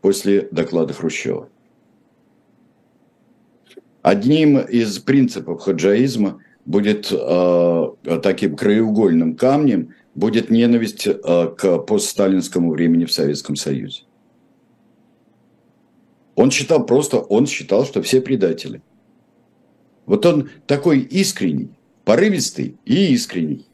[0.00, 1.48] после доклада Хрущева.
[4.02, 7.86] Одним из принципов хаджаизма будет э,
[8.22, 11.14] таким краеугольным камнем будет ненависть э,
[11.56, 14.02] к постсталинскому времени в Советском Союзе.
[16.34, 18.82] Он считал просто, он считал, что все предатели.
[20.06, 21.70] Вот он такой искренний,
[22.04, 23.66] порывистый и искренний.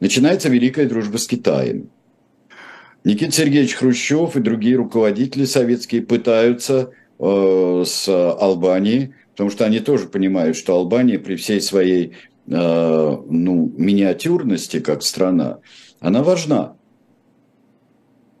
[0.00, 1.90] Начинается великая дружба с Китаем.
[3.04, 10.56] Никита Сергеевич Хрущев и другие руководители советские пытаются с Албанией, потому что они тоже понимают,
[10.56, 12.14] что Албания при всей своей
[12.46, 15.58] э, ну, миниатюрности как страна,
[16.00, 16.76] она важна.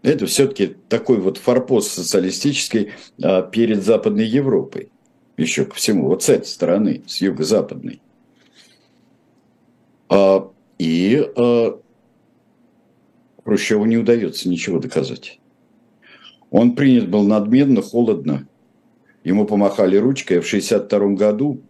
[0.02, 4.90] Это все-таки такой вот форпост социалистический э, перед Западной Европой.
[5.36, 8.00] Еще ко всему, вот с этой стороны, с юго-западной.
[10.08, 11.24] А, и
[13.44, 15.38] Хрущеву не удается ничего доказать.
[16.50, 18.47] Он принят был надменно, холодно,
[19.24, 20.40] Ему помахали ручкой.
[20.40, 21.60] В 1962 году,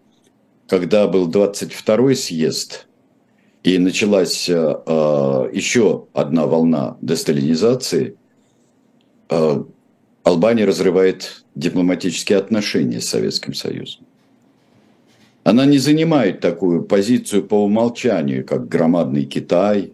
[0.68, 2.86] когда был 22-й съезд,
[3.64, 8.16] и началась э, э, еще одна волна десталинизации,
[9.30, 9.64] э,
[10.22, 14.06] Албания разрывает дипломатические отношения с Советским Союзом.
[15.42, 19.92] Она не занимает такую позицию по умолчанию, как громадный Китай.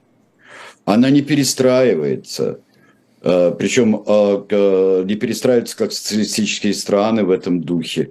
[0.84, 2.60] Она не перестраивается
[3.24, 8.10] Причем э, не перестраиваются как социалистические страны в этом духе.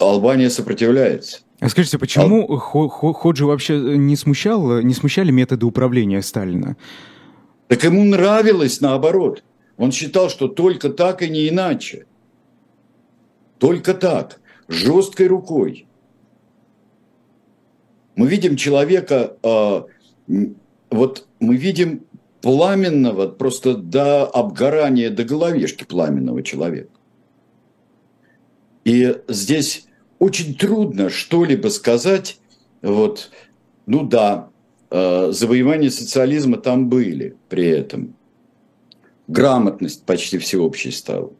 [0.00, 1.42] Албания сопротивляется.
[1.60, 2.58] А скажите, почему Ал...
[2.58, 6.76] Ходжи вообще не смущал, не смущали методы управления Сталина?
[7.68, 9.44] Так ему нравилось наоборот.
[9.76, 12.06] Он считал, что только так и не иначе.
[13.58, 15.86] Только так, жесткой рукой.
[18.16, 19.82] Мы видим человека, э,
[20.90, 22.07] вот мы видим
[22.48, 26.88] пламенного, просто до обгорания, до головешки пламенного человека.
[28.84, 29.84] И здесь
[30.18, 32.38] очень трудно что-либо сказать,
[32.80, 33.32] вот,
[33.84, 34.48] ну да,
[34.90, 38.16] э, завоевания социализма там были при этом.
[39.26, 41.30] Грамотность почти всеобщей стала.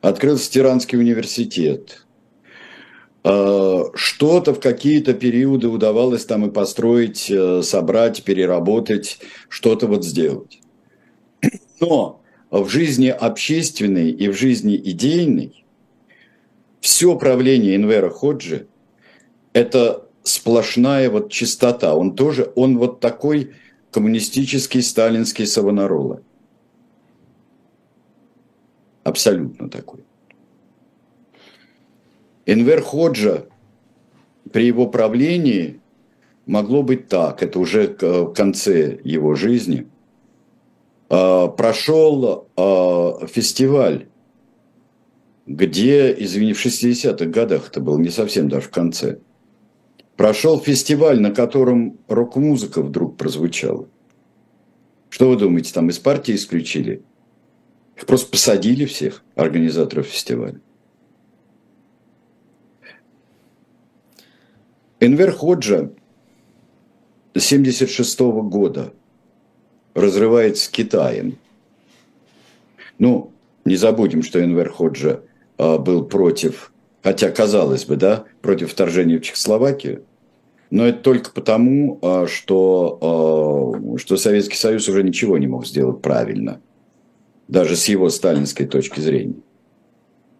[0.00, 2.06] Открылся Тиранский университет.
[4.18, 10.60] Что-то в какие-то периоды удавалось там и построить, э, собрать, переработать, что-то вот сделать.
[11.78, 15.64] Но в жизни общественной и в жизни идейной
[16.80, 18.66] все правление Инвера Ходжи–
[19.52, 21.94] это сплошная вот чистота.
[21.94, 23.54] Он тоже, он вот такой
[23.92, 26.22] коммунистический сталинский Савонарола.
[29.04, 30.00] Абсолютно такой.
[32.46, 33.46] Энвер Ходжа
[34.52, 35.80] при его правлении
[36.46, 39.86] могло быть так, это уже в конце его жизни,
[41.08, 44.08] а, прошел а, фестиваль,
[45.46, 49.18] где, извини, в 60-х годах это было не совсем даже в конце,
[50.16, 53.88] прошел фестиваль, на котором рок-музыка вдруг прозвучала.
[55.08, 57.02] Что вы думаете, там из партии исключили?
[57.96, 60.60] Их просто посадили всех, организаторов фестиваля.
[65.00, 65.90] Энвер Ходжа
[67.34, 68.92] 1976 года
[69.94, 71.38] разрывает с Китаем.
[72.98, 73.32] Ну,
[73.64, 75.20] не забудем, что Энвер Ходжа
[75.56, 76.72] был против,
[77.02, 80.04] хотя казалось бы, да, против вторжения в Чехословакию,
[80.70, 86.02] но это только потому, а, что, а, что Советский Союз уже ничего не мог сделать
[86.02, 86.60] правильно,
[87.46, 89.40] даже с его сталинской точки зрения.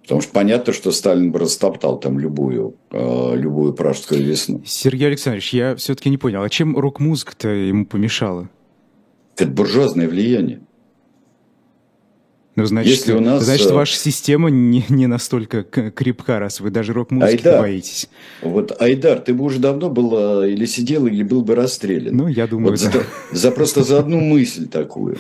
[0.09, 4.63] Потому что понятно, что Сталин бы растоптал там любую, э, любую пражскую весну.
[4.65, 8.49] Сергей Александрович, я все-таки не понял, а чем рок-музыка-то ему помешала?
[9.37, 10.61] Это буржуазное влияние.
[12.57, 13.45] Ну, значит, Если у нас...
[13.45, 18.09] значит, э, ваша система не, не настолько крепка, раз вы даже рок-музыки боитесь.
[18.41, 22.17] Вот, Айдар, ты бы уже давно был или сидел, или был бы расстрелян.
[22.17, 23.03] Ну, я думаю, вот да.
[23.31, 25.19] за, за просто за одну мысль такую.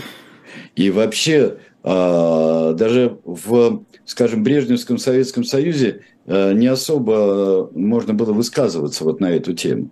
[0.76, 9.20] И вообще, даже в, скажем, Брежневском Советском Союзе а, не особо можно было высказываться вот
[9.20, 9.90] на эту тему.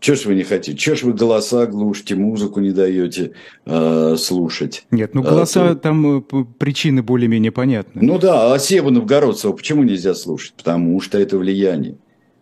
[0.00, 0.76] Чего ж вы не хотите?
[0.76, 3.34] Чего ж вы голоса глушите, музыку не даете
[3.66, 4.84] э, слушать?
[4.90, 6.22] Нет, ну голоса а, там э,
[6.58, 8.02] причины более-менее понятны.
[8.02, 10.54] Ну да, а Сева Новгородцева почему нельзя слушать?
[10.56, 11.98] Потому что это влияние.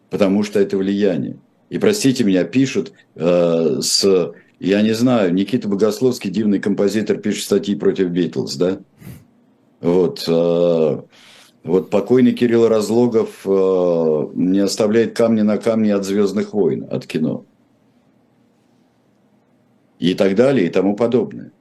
[0.09, 1.37] Потому что это влияние.
[1.69, 7.75] И простите меня, пишут э, с я не знаю, Никита Богословский, дивный композитор, пишет статьи
[7.75, 8.81] против Битлз, да?
[9.81, 10.23] Вот.
[10.29, 11.01] Э,
[11.65, 17.47] вот покойный Кирилл Разлогов э, не оставляет камни на камне от «Звездных войн», от кино.
[19.99, 21.53] И так далее, и тому подобное.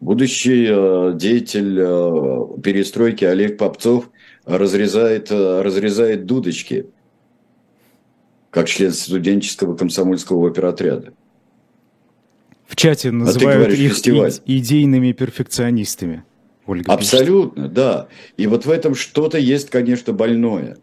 [0.00, 1.76] Будущий э, деятель
[2.60, 4.10] перестройки Олег Попцов
[4.44, 6.86] разрезает, разрезает дудочки
[8.50, 11.12] как член студенческого комсомольского оперотряда.
[12.72, 14.32] В чате а называют а их фестиваль.
[14.46, 16.24] идейными перфекционистами.
[16.64, 17.74] Ольга Абсолютно, пишет.
[17.74, 18.08] да.
[18.38, 20.78] И вот в этом что-то есть, конечно, больное.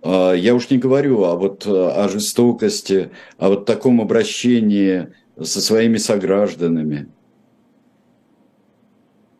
[0.00, 5.08] А, я уж не говорю о, вот, о жестокости, о вот таком обращении
[5.42, 7.08] со своими согражданами.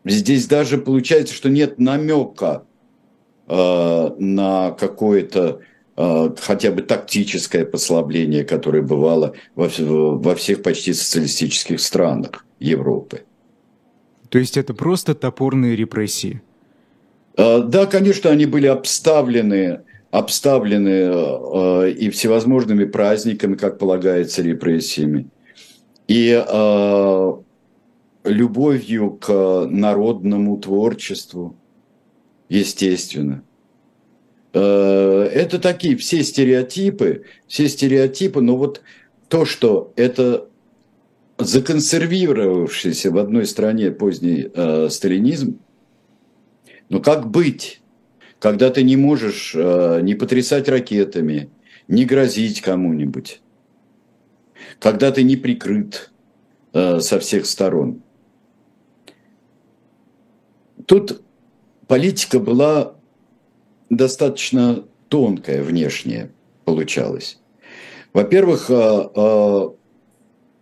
[0.03, 2.65] Здесь даже получается, что нет намека
[3.47, 5.61] а, на какое-то
[5.95, 13.23] хотя бы тактическое послабление, которое бывало во, во всех почти социалистических странах Европы.
[14.29, 16.41] То есть это просто топорные репрессии?
[17.37, 19.81] А, да, конечно, они были обставлены,
[20.11, 25.27] обставлены а, и всевозможными праздниками, как полагается, репрессиями,
[26.07, 26.31] и
[28.23, 31.55] любовью к народному творчеству,
[32.49, 33.43] естественно–
[34.53, 38.81] это такие все стереотипы, все стереотипы, но вот
[39.29, 40.49] то, что это
[41.37, 45.59] законсервировавшийся в одной стране поздний э, сталинизм,
[46.89, 47.81] ну как быть,
[48.39, 51.49] когда ты не можешь э, не потрясать ракетами,
[51.87, 53.41] не грозить кому-нибудь,
[54.79, 56.11] когда ты не прикрыт
[56.73, 58.01] э, со всех сторон.
[60.85, 61.21] Тут
[61.87, 62.95] политика была
[63.91, 66.31] достаточно тонкая внешняя
[66.65, 67.37] получалась.
[68.13, 69.75] Во-первых, а, а,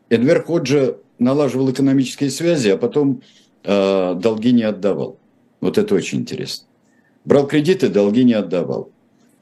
[0.10, 3.22] Эдвер Ходжа налаживал экономические связи, а потом
[3.64, 5.20] а, долги не отдавал.
[5.62, 6.68] Вот это очень интересно.
[7.24, 8.92] Брал кредиты, долги не отдавал.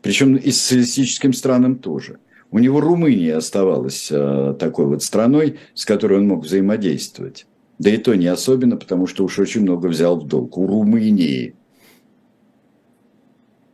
[0.01, 2.19] Причем и социалистическим странам тоже.
[2.51, 7.45] У него Румыния оставалась такой вот страной, с которой он мог взаимодействовать.
[7.77, 10.57] Да и то не особенно, потому что уж очень много взял в долг.
[10.57, 11.55] У Румынии–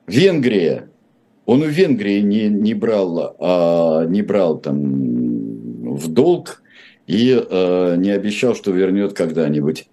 [0.07, 0.89] Венгрия.
[1.45, 6.61] Он у Венгрии не, не, брал, а, не брал там в долг
[7.05, 9.87] и а, не обещал, что вернет когда-нибудь.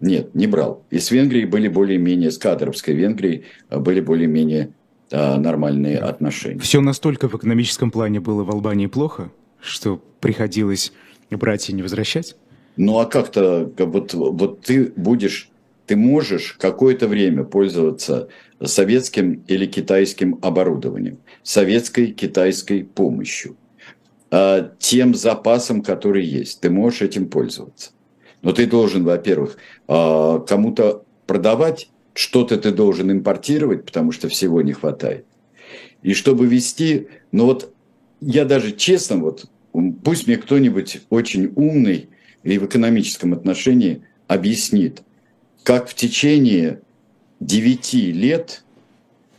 [0.00, 0.84] Нет, не брал.
[0.90, 4.70] И с Венгрией были более-менее, с кадровской Венгрией были более-менее
[5.10, 6.58] нормальные отношения.
[6.58, 10.92] Все настолько в экономическом плане было в Албании плохо, что приходилось
[11.30, 12.36] брать и не возвращать?
[12.76, 15.50] Ну а как-то вот, вот ты будешь,
[15.86, 18.28] ты можешь какое-то время пользоваться
[18.62, 23.56] советским или китайским оборудованием, советской китайской помощью,
[24.30, 26.60] а, тем запасом, который есть.
[26.60, 27.90] Ты можешь этим пользоваться.
[28.42, 29.56] Но ты должен, во-первых,
[29.86, 35.26] а, кому-то продавать, что-то ты должен импортировать, потому что всего не хватает.
[36.02, 37.72] И чтобы вести, ну вот
[38.20, 39.46] я даже честно, вот
[40.02, 42.08] пусть мне кто-нибудь очень умный
[42.42, 45.02] и в экономическом отношении объяснит,
[45.66, 46.80] как в течение
[47.40, 48.62] 9 лет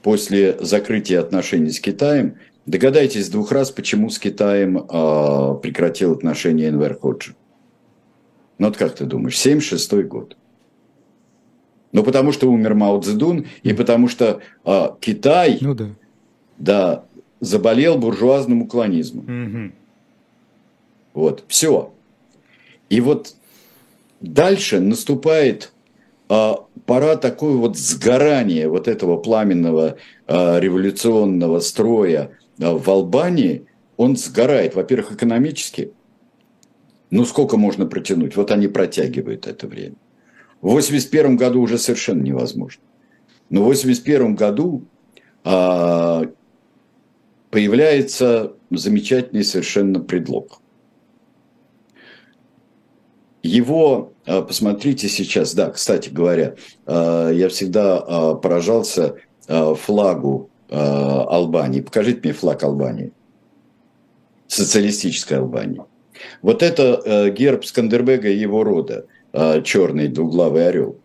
[0.04, 6.96] после закрытия отношений с Китаем, догадайтесь двух раз, почему с Китаем э, прекратил отношения Энвер
[6.96, 7.34] Ходжи.
[8.58, 10.36] Ну вот как ты думаешь, 76 год.
[11.94, 15.90] Ну потому что умер Мао Цзэдун, и потому что э, Китай ну, да.
[16.58, 17.06] Да,
[17.40, 19.24] заболел буржуазным уклонизмом.
[19.54, 19.72] Угу.
[21.22, 21.94] Вот, все.
[22.90, 23.34] И вот
[24.20, 25.72] дальше наступает
[26.28, 33.66] пора такой вот сгорания вот этого пламенного а, революционного строя а, в Албании.
[33.96, 35.92] Он сгорает, во-первых, экономически.
[37.10, 38.36] Ну, сколько можно протянуть?
[38.36, 39.96] Вот они протягивают это время.
[40.62, 42.84] В 81 году уже совершенно невозможно.
[43.50, 44.84] Но в 81 году
[45.44, 46.24] а,
[47.50, 50.62] появляется замечательный совершенно предлог–
[53.48, 59.16] его, а, посмотрите сейчас, да, кстати говоря, а, я всегда а, поражался
[59.48, 61.80] флагу Албании.
[61.80, 63.14] Покажите мне флаг Албании.
[64.48, 65.84] Социалистической Албании.
[66.42, 69.06] Вот это герб Скандербега и его рода,
[69.64, 70.98] черный двуглавый орел.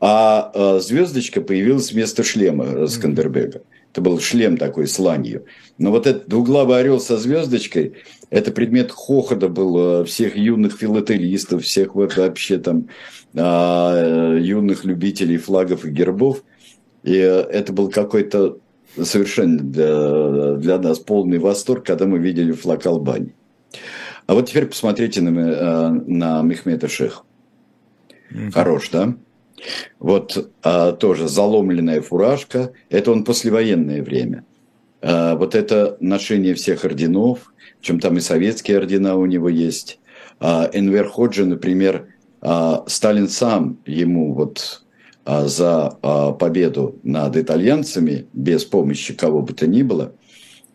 [0.00, 3.60] А звездочка появилась вместо шлема Скандербега.
[3.96, 5.46] Это был шлем такой с ланью.
[5.78, 7.94] Но вот этот двуглавый орел со звездочкой–
[8.28, 12.88] это предмет хохота был всех юных филателистов, всех вообще там
[13.34, 16.44] а, юных любителей флагов и гербов.
[17.04, 18.58] И это был какой-то
[19.02, 23.34] совершенно для, для нас полный восторг, когда мы видели флаг Албании.
[24.26, 27.24] А вот теперь посмотрите на, а, на Мехмета Шех.
[28.30, 28.50] Mm-hmm.
[28.50, 29.16] Хорош, да?
[29.98, 32.72] Вот а, тоже заломленная фуражка.
[32.90, 34.44] Это он послевоенное время.
[35.02, 37.52] А, вот это ношение всех орденов–
[37.86, 40.00] причем там и советские ордена у него есть.
[40.40, 42.08] А Энвер Ходжи, например,
[42.40, 44.82] а, Сталин сам ему вот
[45.24, 45.96] а, за
[46.38, 50.14] победу над итальянцами, без помощи кого бы то ни было,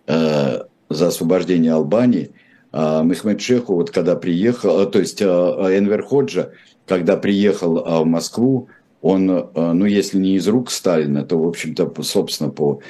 [0.08, 2.32] за освобождение Албании,
[2.74, 6.52] Мехмед Шеху, вот когда приехал, то есть Энвер Ходжа,
[6.88, 8.68] когда приехал в Москву,
[9.02, 12.82] он, ну, если не из рук Сталина, то, в общем-то, собственно, по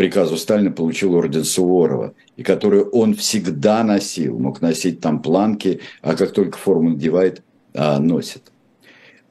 [0.00, 6.16] приказу Сталина получил орден Суворова, и которую он всегда носил, мог носить там планки, а
[6.16, 7.42] как только форму надевает,
[7.74, 8.50] а, носит.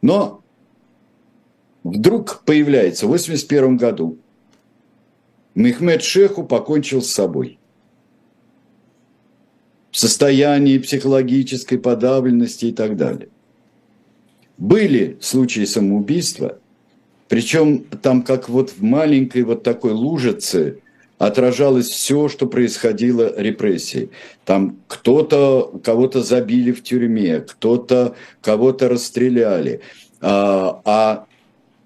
[0.04, 0.44] Но
[1.84, 4.20] вдруг появляется в 1981 году
[5.56, 7.58] Мехмед Шеху покончил с собой.
[9.92, 13.30] В состоянии психологической подавленности и так далее.
[14.60, 16.60] Были случаи самоубийства–
[17.30, 20.80] причем там как вот в маленькой вот такой лужице
[21.20, 24.10] отражалось все, что происходило репрессии.
[24.46, 29.82] Там кто-то, кого-то забили в тюрьме, кто-то кого-то расстреляли.
[30.22, 31.26] А, а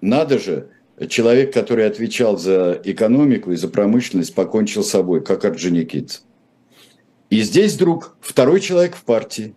[0.00, 0.68] надо же,
[1.08, 6.20] человек, который отвечал за экономику и за промышленность, покончил с собой, как Орджоникидзе.
[7.28, 9.54] И здесь вдруг второй человек в партии.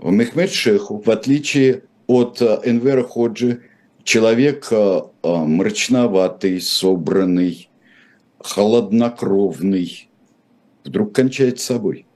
[0.00, 3.62] Мехмед Шеху, в отличие от э, Энвера Ходжи
[4.04, 7.68] человек э, э, мрачноватый, собранный,
[8.38, 10.08] холоднокровный,
[10.84, 12.06] вдруг кончает с собой.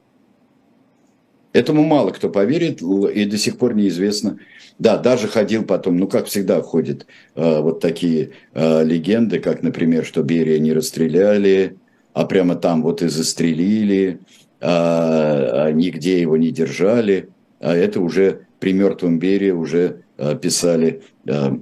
[1.53, 4.39] Этому мало кто поверит, и до сих пор неизвестно.
[4.79, 10.59] Да, даже ходил потом, ну, как всегда ходят вот такие легенды, как, например, что Берия
[10.59, 11.77] не расстреляли,
[12.15, 14.21] а прямо там вот и застрелили,
[14.63, 17.29] а, а нигде его не держали.
[17.63, 21.57] А это уже при мертвом Берии уже э, писали э,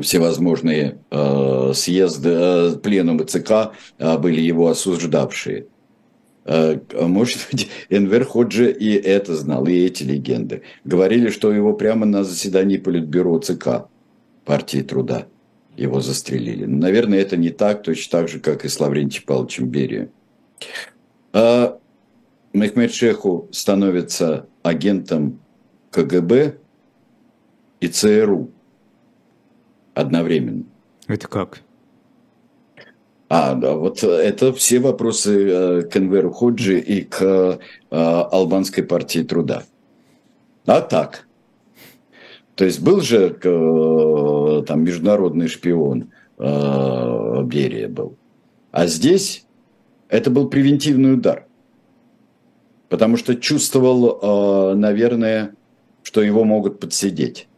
[0.00, 5.66] всевозможные э, съезды, пленумы ЦК были его осуждавшие.
[7.00, 10.62] Может быть, Энвер Ходжи и это знал, и эти легенды.
[10.84, 13.88] Говорили, что его прямо на заседании Политбюро ЦК
[14.44, 15.26] партии труда
[15.76, 16.66] его застрелили.
[16.66, 20.08] Наверное, это не так, точно так же, как и с Лаврентием Павловичем Берия.
[21.32, 21.78] А
[22.52, 25.40] Мехмед Шеху становится агентом
[25.90, 26.56] КГБ
[27.80, 28.50] и ЦРУ
[29.94, 30.64] одновременно.
[31.06, 31.62] Это как?
[33.28, 37.58] А, да, вот это все вопросы э, к Энверу Ходжи и к э,
[37.90, 39.64] Албанской партии труда.
[40.64, 41.26] А так.
[42.54, 48.18] То есть был же э, там международный шпион, Берия был.
[48.70, 49.46] А здесь
[50.10, 51.45] это был превентивный удар.
[52.88, 55.54] Потому что чувствовал, наверное,
[56.02, 57.48] что его могут подсидеть.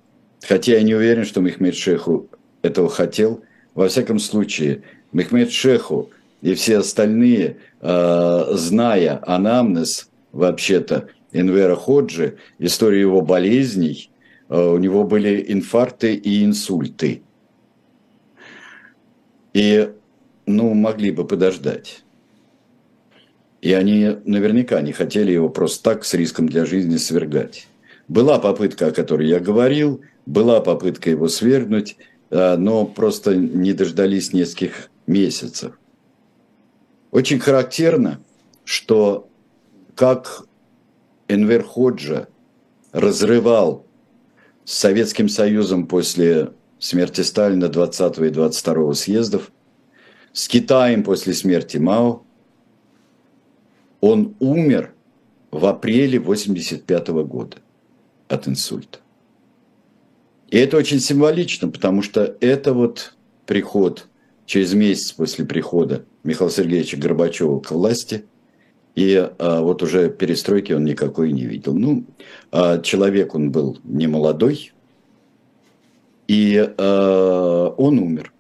[0.42, 2.28] Хотя я не уверен, что Мехмед Шеху
[2.62, 3.42] этого хотел.
[3.74, 6.10] Во всяком случае, Мехмед Шеху
[6.40, 14.10] и все остальные, э, зная анамнез, вообще-то, Энвера Ходжи, историю его болезней,
[14.48, 17.22] э, у него были инфаркты и инсульты.
[19.52, 19.90] И,
[20.46, 22.04] ну, могли бы подождать.
[23.60, 27.66] И они наверняка не хотели его просто так с риском для жизни свергать.
[28.06, 31.96] Была попытка, о которой я говорил, была попытка его свергнуть,
[32.30, 35.78] э, но просто не дождались нескольких месяцев.
[37.10, 38.20] Очень характерно,
[38.64, 39.28] что
[39.94, 40.44] как
[41.26, 42.28] Энвер Ходжа
[42.92, 43.86] разрывал
[44.64, 49.50] с Советским Союзом после смерти Сталина 20 и 22 съездов,
[50.32, 52.22] с Китаем после смерти Мао,
[54.00, 54.92] он умер
[55.50, 57.56] в апреле 1985 года
[58.28, 58.98] от инсульта.
[60.50, 63.14] И это очень символично, потому что это вот
[63.46, 64.06] приход
[64.46, 68.24] через месяц после прихода Михаила Сергеевича Горбачева к власти,
[68.94, 71.74] и а, вот уже перестройки он никакой не видел.
[71.74, 72.04] Ну,
[72.50, 74.72] а, человек он был не молодой,
[76.26, 78.32] и а, он умер.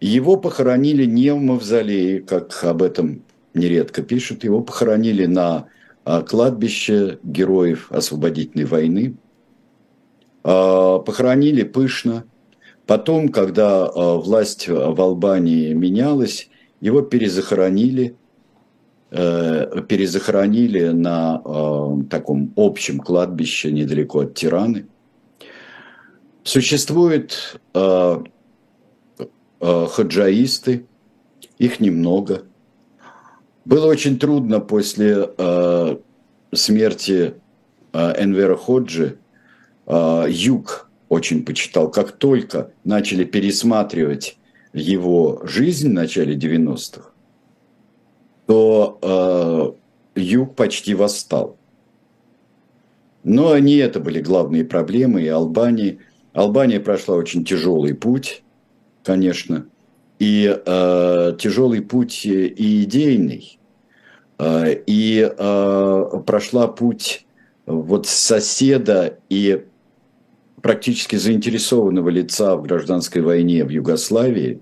[0.00, 3.22] Его похоронили не в мавзолее, как об этом
[3.54, 5.66] нередко пишут, его похоронили на
[6.04, 9.16] а, кладбище героев освободительной войны.
[10.42, 12.24] А, похоронили пышно,
[12.90, 18.16] Потом, когда э, власть в Албании менялась, его перезахоронили,
[19.12, 21.40] э, перезахоронили на
[22.10, 24.88] таком общем кладбище недалеко от Тираны.
[26.42, 27.60] Существуют
[29.60, 30.86] хаджаисты,
[31.58, 32.42] их немного.
[33.64, 35.30] Было очень трудно после
[36.52, 37.34] смерти
[37.92, 39.18] Энвера Ходжи
[39.86, 44.38] юг очень почитал, как только начали пересматривать
[44.72, 47.10] его жизнь в начале 90-х,
[48.46, 49.76] то
[50.16, 51.56] э, юг почти восстал.
[53.24, 55.98] Но не это были главные проблемы и Албании.
[56.32, 58.42] Албания прошла очень тяжелый путь,
[59.02, 59.66] конечно,
[60.20, 63.58] и э, тяжелый путь и идейный,
[64.38, 67.26] э, и э, прошла путь
[67.64, 69.64] вот соседа и
[70.60, 74.60] практически заинтересованного лица в гражданской войне в Югославии,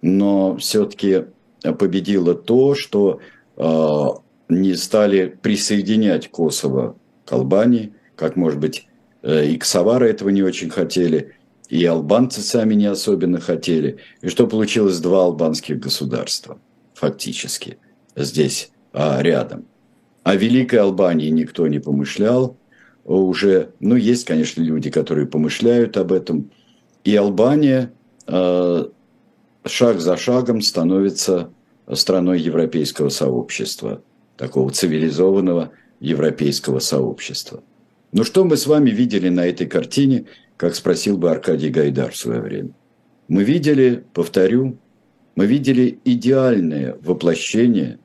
[0.00, 1.26] но все-таки
[1.60, 3.20] победило то, что
[3.58, 4.06] э,
[4.48, 8.88] не стали присоединять Косово к Албании, как, может быть,
[9.20, 11.34] э, и Ксавары этого не очень хотели,
[11.72, 13.98] и албанцы сами не особенно хотели.
[14.20, 16.58] И что получилось два албанских государства,
[16.94, 17.78] фактически,
[18.14, 19.64] здесь а, рядом.
[20.22, 22.56] О Великой Албании никто не помышлял–
[23.04, 26.50] уже, ну, есть, конечно, люди, которые помышляют об этом.
[27.04, 27.92] И Албания
[28.26, 28.86] э,
[29.64, 31.50] шаг за шагом становится
[31.92, 34.02] страной европейского сообщества,
[34.36, 37.62] такого цивилизованного европейского сообщества.
[38.12, 42.16] Ну что мы с вами видели на этой картине, как спросил бы Аркадий Гайдар в
[42.16, 42.70] свое время?
[43.28, 44.76] Мы видели, повторю,
[45.34, 47.98] мы видели идеальное воплощение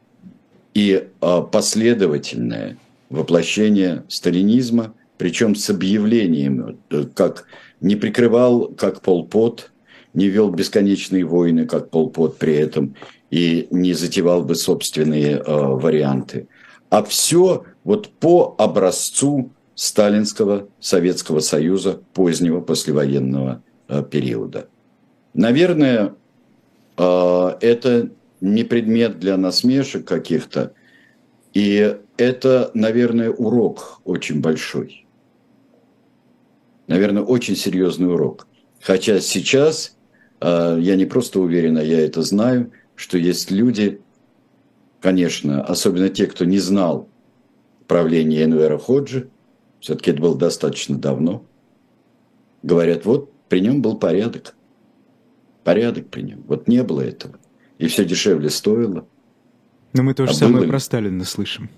[0.73, 2.77] и а, последовательное
[3.09, 7.45] воплощение сталинизма, причем с объявлением, э, как
[7.81, 9.71] не прикрывал, как Полпот,
[10.13, 12.95] не вел бесконечные войны, как Полпот при этом,
[13.31, 16.47] и не затевал бы собственные э, варианты.
[16.89, 24.69] А все вот по образцу сталинского Советского Союза позднего послевоенного э, периода.
[25.36, 26.15] Наверное,
[26.97, 28.09] э, это
[28.41, 30.73] не предмет для насмешек каких-то,
[31.53, 35.05] и это, наверное, урок очень большой.
[36.88, 38.47] Наверное, очень серьезный урок.
[38.82, 39.95] Хотя сейчас,
[40.39, 44.01] а, я не просто уверен, а я это знаю, что есть люди,
[45.01, 47.09] конечно, особенно те, кто не знал
[47.88, 49.30] правления Энвера Ходжи,
[49.80, 51.45] все-таки это было достаточно давно,
[52.63, 54.55] говорят, вот при нем был порядок.
[55.63, 56.43] Порядок при нем.
[56.47, 57.36] Вот не было этого.
[57.78, 59.05] И все дешевле стоило.
[59.93, 60.69] Но мы то же а самое было...
[60.69, 61.69] про Сталина слышим.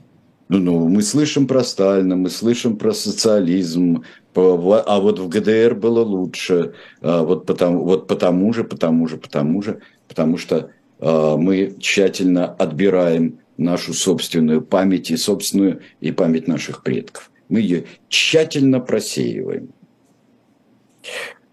[0.50, 6.04] Ну, ну, мы слышим про Сталина, мы слышим про социализм, а вот в ГДР было
[6.04, 11.76] лучше, а, вот потому, вот потому же, потому же, потому же, потому что а, мы
[11.80, 17.29] тщательно отбираем нашу собственную память и собственную и память наших предков.
[17.50, 19.74] Мы ее тщательно просеиваем.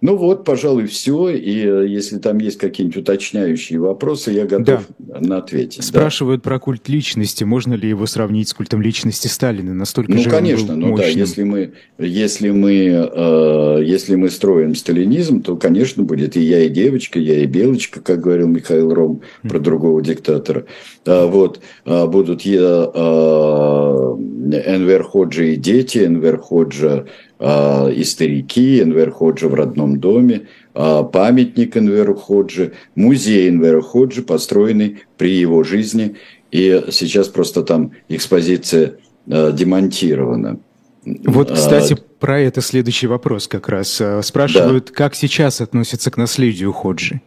[0.03, 1.31] Ну вот, пожалуй, все.
[1.31, 5.21] И э, если там есть какие-нибудь уточняющие вопросы, я готов да.
[5.21, 5.83] на ответить.
[5.83, 6.51] Спрашивают да.
[6.51, 7.45] про культ личности.
[7.45, 9.73] Можно ли его сравнить с культом личности Сталина?
[9.73, 11.07] Настолько ну, же конечно, он был ну да.
[11.07, 16.69] Если мы, если мы, э, если мы строим сталинизм, то, конечно, будет и я, и
[16.69, 19.49] девочка, я и белочка, как говорил Михаил Ром mm-hmm.
[19.49, 20.67] про другого диктатора.
[21.07, 24.19] А, вот а, будут я, а,
[24.53, 27.07] Энвер Ходжи и дети, Энвер Ходжа
[27.39, 30.43] а, и старики, Энвер Ходжи в родном доме,
[30.75, 36.17] а, памятник Энверу Ходжи, музей Энвера Ходжи, построенный при его жизни.
[36.51, 38.97] И сейчас просто там экспозиция
[39.31, 40.59] а, демонтирована.
[41.05, 44.03] Вот, кстати, про это следующий вопрос как раз.
[44.23, 44.93] Спрашивают, да.
[44.93, 47.21] как сейчас относятся к наследию Ходжи?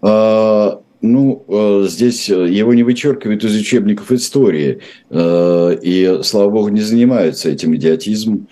[0.00, 1.44] А, ну,
[1.86, 4.80] здесь его не вычеркивают из учебников истории.
[5.12, 8.46] И, слава богу, не занимаются этим идиотизмом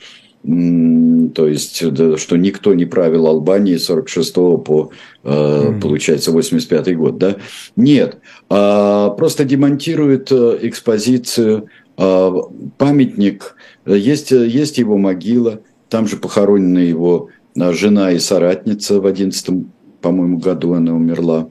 [0.45, 4.91] то есть, что никто не правил Албании с 46 по,
[5.24, 5.80] mm.
[5.80, 7.36] получается, 85 год, да?
[7.76, 8.18] Нет,
[8.49, 12.32] а просто демонтирует э, экспозицию, а,
[12.78, 17.28] памятник, есть, есть его могила, там же похоронена его
[17.59, 19.66] а, жена и соратница в 11
[20.01, 21.49] по-моему, году она умерла.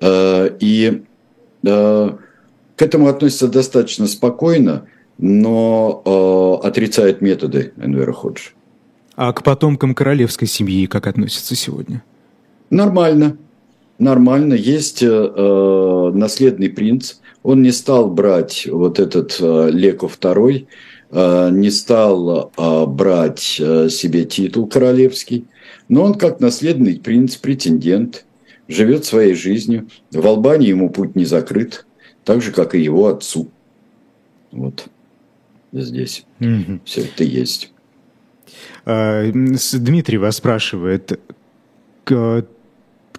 [0.00, 1.02] И
[1.64, 4.86] к этому относится достаточно спокойно,
[5.18, 8.50] но э, отрицает методы Энвера Ходжи.
[9.14, 12.02] А к потомкам королевской семьи как относятся сегодня?
[12.68, 13.38] Нормально.
[13.98, 14.54] Нормально.
[14.54, 17.14] Есть э, э наследный принц.
[17.42, 20.66] Он не стал брать вот этот э, Леко II,
[21.10, 25.46] э, не стал э, брать э, себе титул королевский,
[25.88, 28.26] но он как наследный принц, претендент,
[28.68, 29.88] живет своей жизнью.
[30.10, 31.86] В Албании ему путь не закрыт,
[32.24, 33.48] так же, как и его отцу.
[34.52, 34.88] Вот
[35.72, 36.24] здесь.
[36.40, 36.80] Угу.
[36.84, 37.72] Все это есть.
[38.84, 41.18] А, Дмитрий вас спрашивает,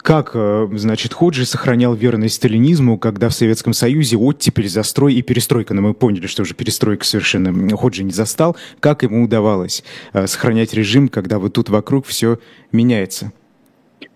[0.07, 5.73] как, э, значит, Ходжи сохранял верность сталинизму, когда в Советском Союзе оттепель, застрой и перестройка,
[5.73, 9.83] но мы поняли, что уже перестройка совершенно Ходжи не застал, как ему удавалось
[10.13, 12.39] э, сохранять режим, когда вот тут вокруг все
[12.71, 13.33] меняется?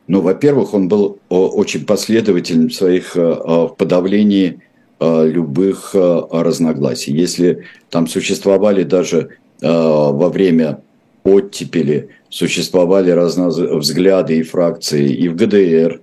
[0.08, 4.62] Ну, во-первых, он был очень последовательным в своих э, подавлении
[5.02, 7.14] любых э, разногласий.
[7.14, 9.30] Если там существовали даже
[9.62, 10.82] э, во время
[11.24, 16.02] оттепели, существовали разные взгляды и фракции, и в ГДР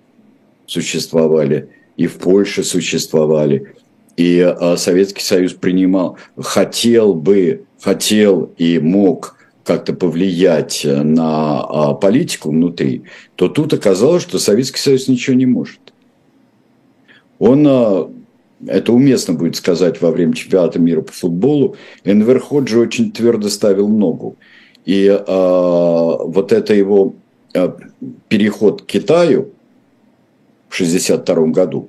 [0.66, 3.72] существовали, и в Польше существовали,
[4.16, 13.04] и Советский Союз принимал, хотел бы, хотел и мог как-то повлиять на политику внутри,
[13.36, 15.80] то тут оказалось, что Советский Союз ничего не может.
[17.38, 18.17] Он
[18.66, 23.88] это уместно будет сказать во время чемпионата мира по футболу, Энвер Ходжи очень твердо ставил
[23.88, 24.36] ногу.
[24.84, 27.14] И э, вот это его
[27.54, 27.70] э,
[28.28, 29.50] переход к Китаю
[30.68, 31.88] в 1962 году,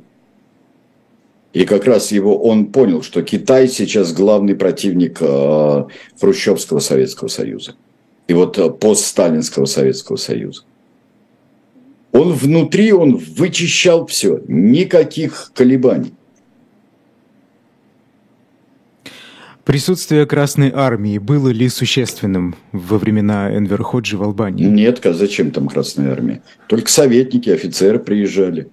[1.54, 5.86] и как раз его он понял, что Китай сейчас главный противник э,
[6.20, 7.76] Хрущевского Советского Союза.
[8.28, 10.62] И вот э, постсталинского Советского Союза.
[12.12, 16.14] Он внутри, он вычищал все, никаких колебаний.
[19.70, 24.66] Присутствие Красной Армии было ли существенным во времена Энвер Ходжи в Албании?
[24.66, 26.42] Нет, а зачем там Красная Армия?
[26.68, 28.72] Только советники, офицеры приезжали.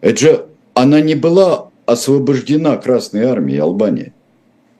[0.00, 4.12] Это же она не была освобождена Красной Армией Албания.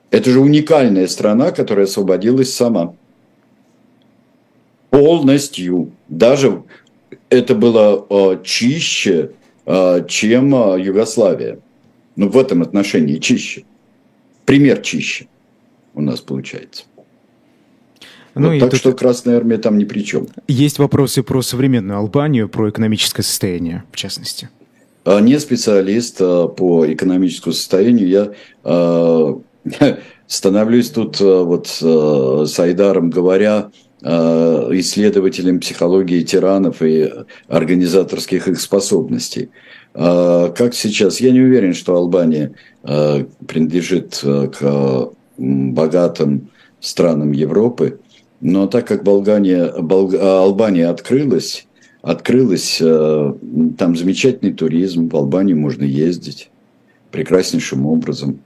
[0.09, 2.95] Это же уникальная страна, которая освободилась сама.
[4.89, 5.91] Полностью.
[6.07, 6.63] Даже
[7.29, 9.31] это было э, чище,
[9.65, 11.59] э, чем э, Югославия.
[12.15, 13.65] Ну, в этом отношении чище.
[14.45, 15.27] Пример чище
[15.97, 16.83] у нас получается.
[18.35, 20.27] Ну, вот, так что Красная Армия там ни при чем.
[20.47, 24.49] Есть вопросы про современную Албанию, про экономическое состояние, в частности.
[25.05, 28.07] А, не специалист а, по экономическому состоянию.
[28.07, 28.31] Я
[28.63, 29.41] а,
[30.27, 37.11] становлюсь тут вот с Айдаром говоря, исследователем психологии тиранов и
[37.47, 39.49] организаторских их способностей.
[39.93, 41.19] Как сейчас?
[41.19, 47.99] Я не уверен, что Албания принадлежит к богатым странам Европы.
[48.41, 50.13] Но так как Болгания, Болг...
[50.13, 51.67] Албания открылась,
[52.01, 53.33] открылась, э,
[53.77, 56.49] там замечательный туризм, в Албанию можно ездить
[57.11, 58.39] прекраснейшим образом.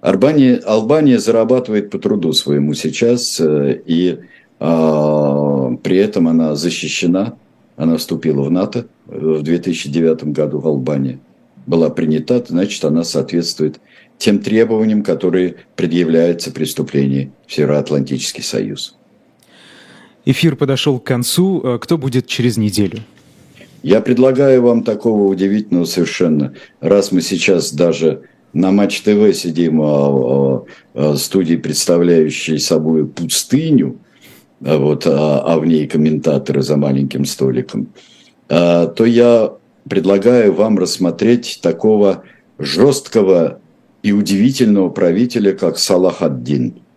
[0.00, 4.18] Албания, Албания зарабатывает по труду своему сейчас, э, и
[4.58, 7.34] а, при этом она защищена,
[7.76, 11.18] она вступила в НАТО в 2009 году в Албании,
[11.66, 13.80] была принята, значит, она соответствует
[14.20, 18.94] тем требованиям, которые предъявляются преступлении в Североатлантический Союз.
[20.26, 21.62] Эфир подошел к концу.
[21.64, 22.98] Э, кто будет через неделю?
[23.82, 26.54] Я предлагаю вам такого удивительного совершенно.
[26.80, 33.96] Раз мы сейчас даже на Матч ТВ сидим, а, а, а, студии, представляющей собой пустыню,
[34.62, 37.88] а вот, а, а в ней комментаторы за маленьким столиком,
[38.48, 39.52] то я
[39.88, 42.24] предлагаю вам рассмотреть такого
[42.58, 43.60] жесткого
[44.02, 46.74] и удивительного правителя, как Салах ад-Дин–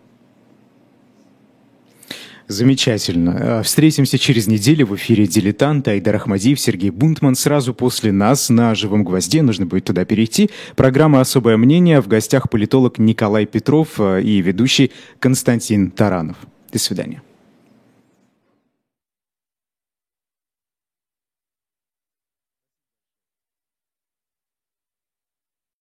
[2.46, 3.58] Замечательно.
[3.58, 7.36] А, встретимся через неделю в эфире «Дилетант» Айдар Ахмадиев, Сергей Бунтман.
[7.36, 10.50] Сразу после нас на «Живом гвозде» нужно будет туда перейти.
[10.76, 12.02] Программа «Особое мнение».
[12.02, 16.36] В гостях политолог Николай Петров а, и ведущий Константин Таранов.
[16.70, 17.22] До свидания.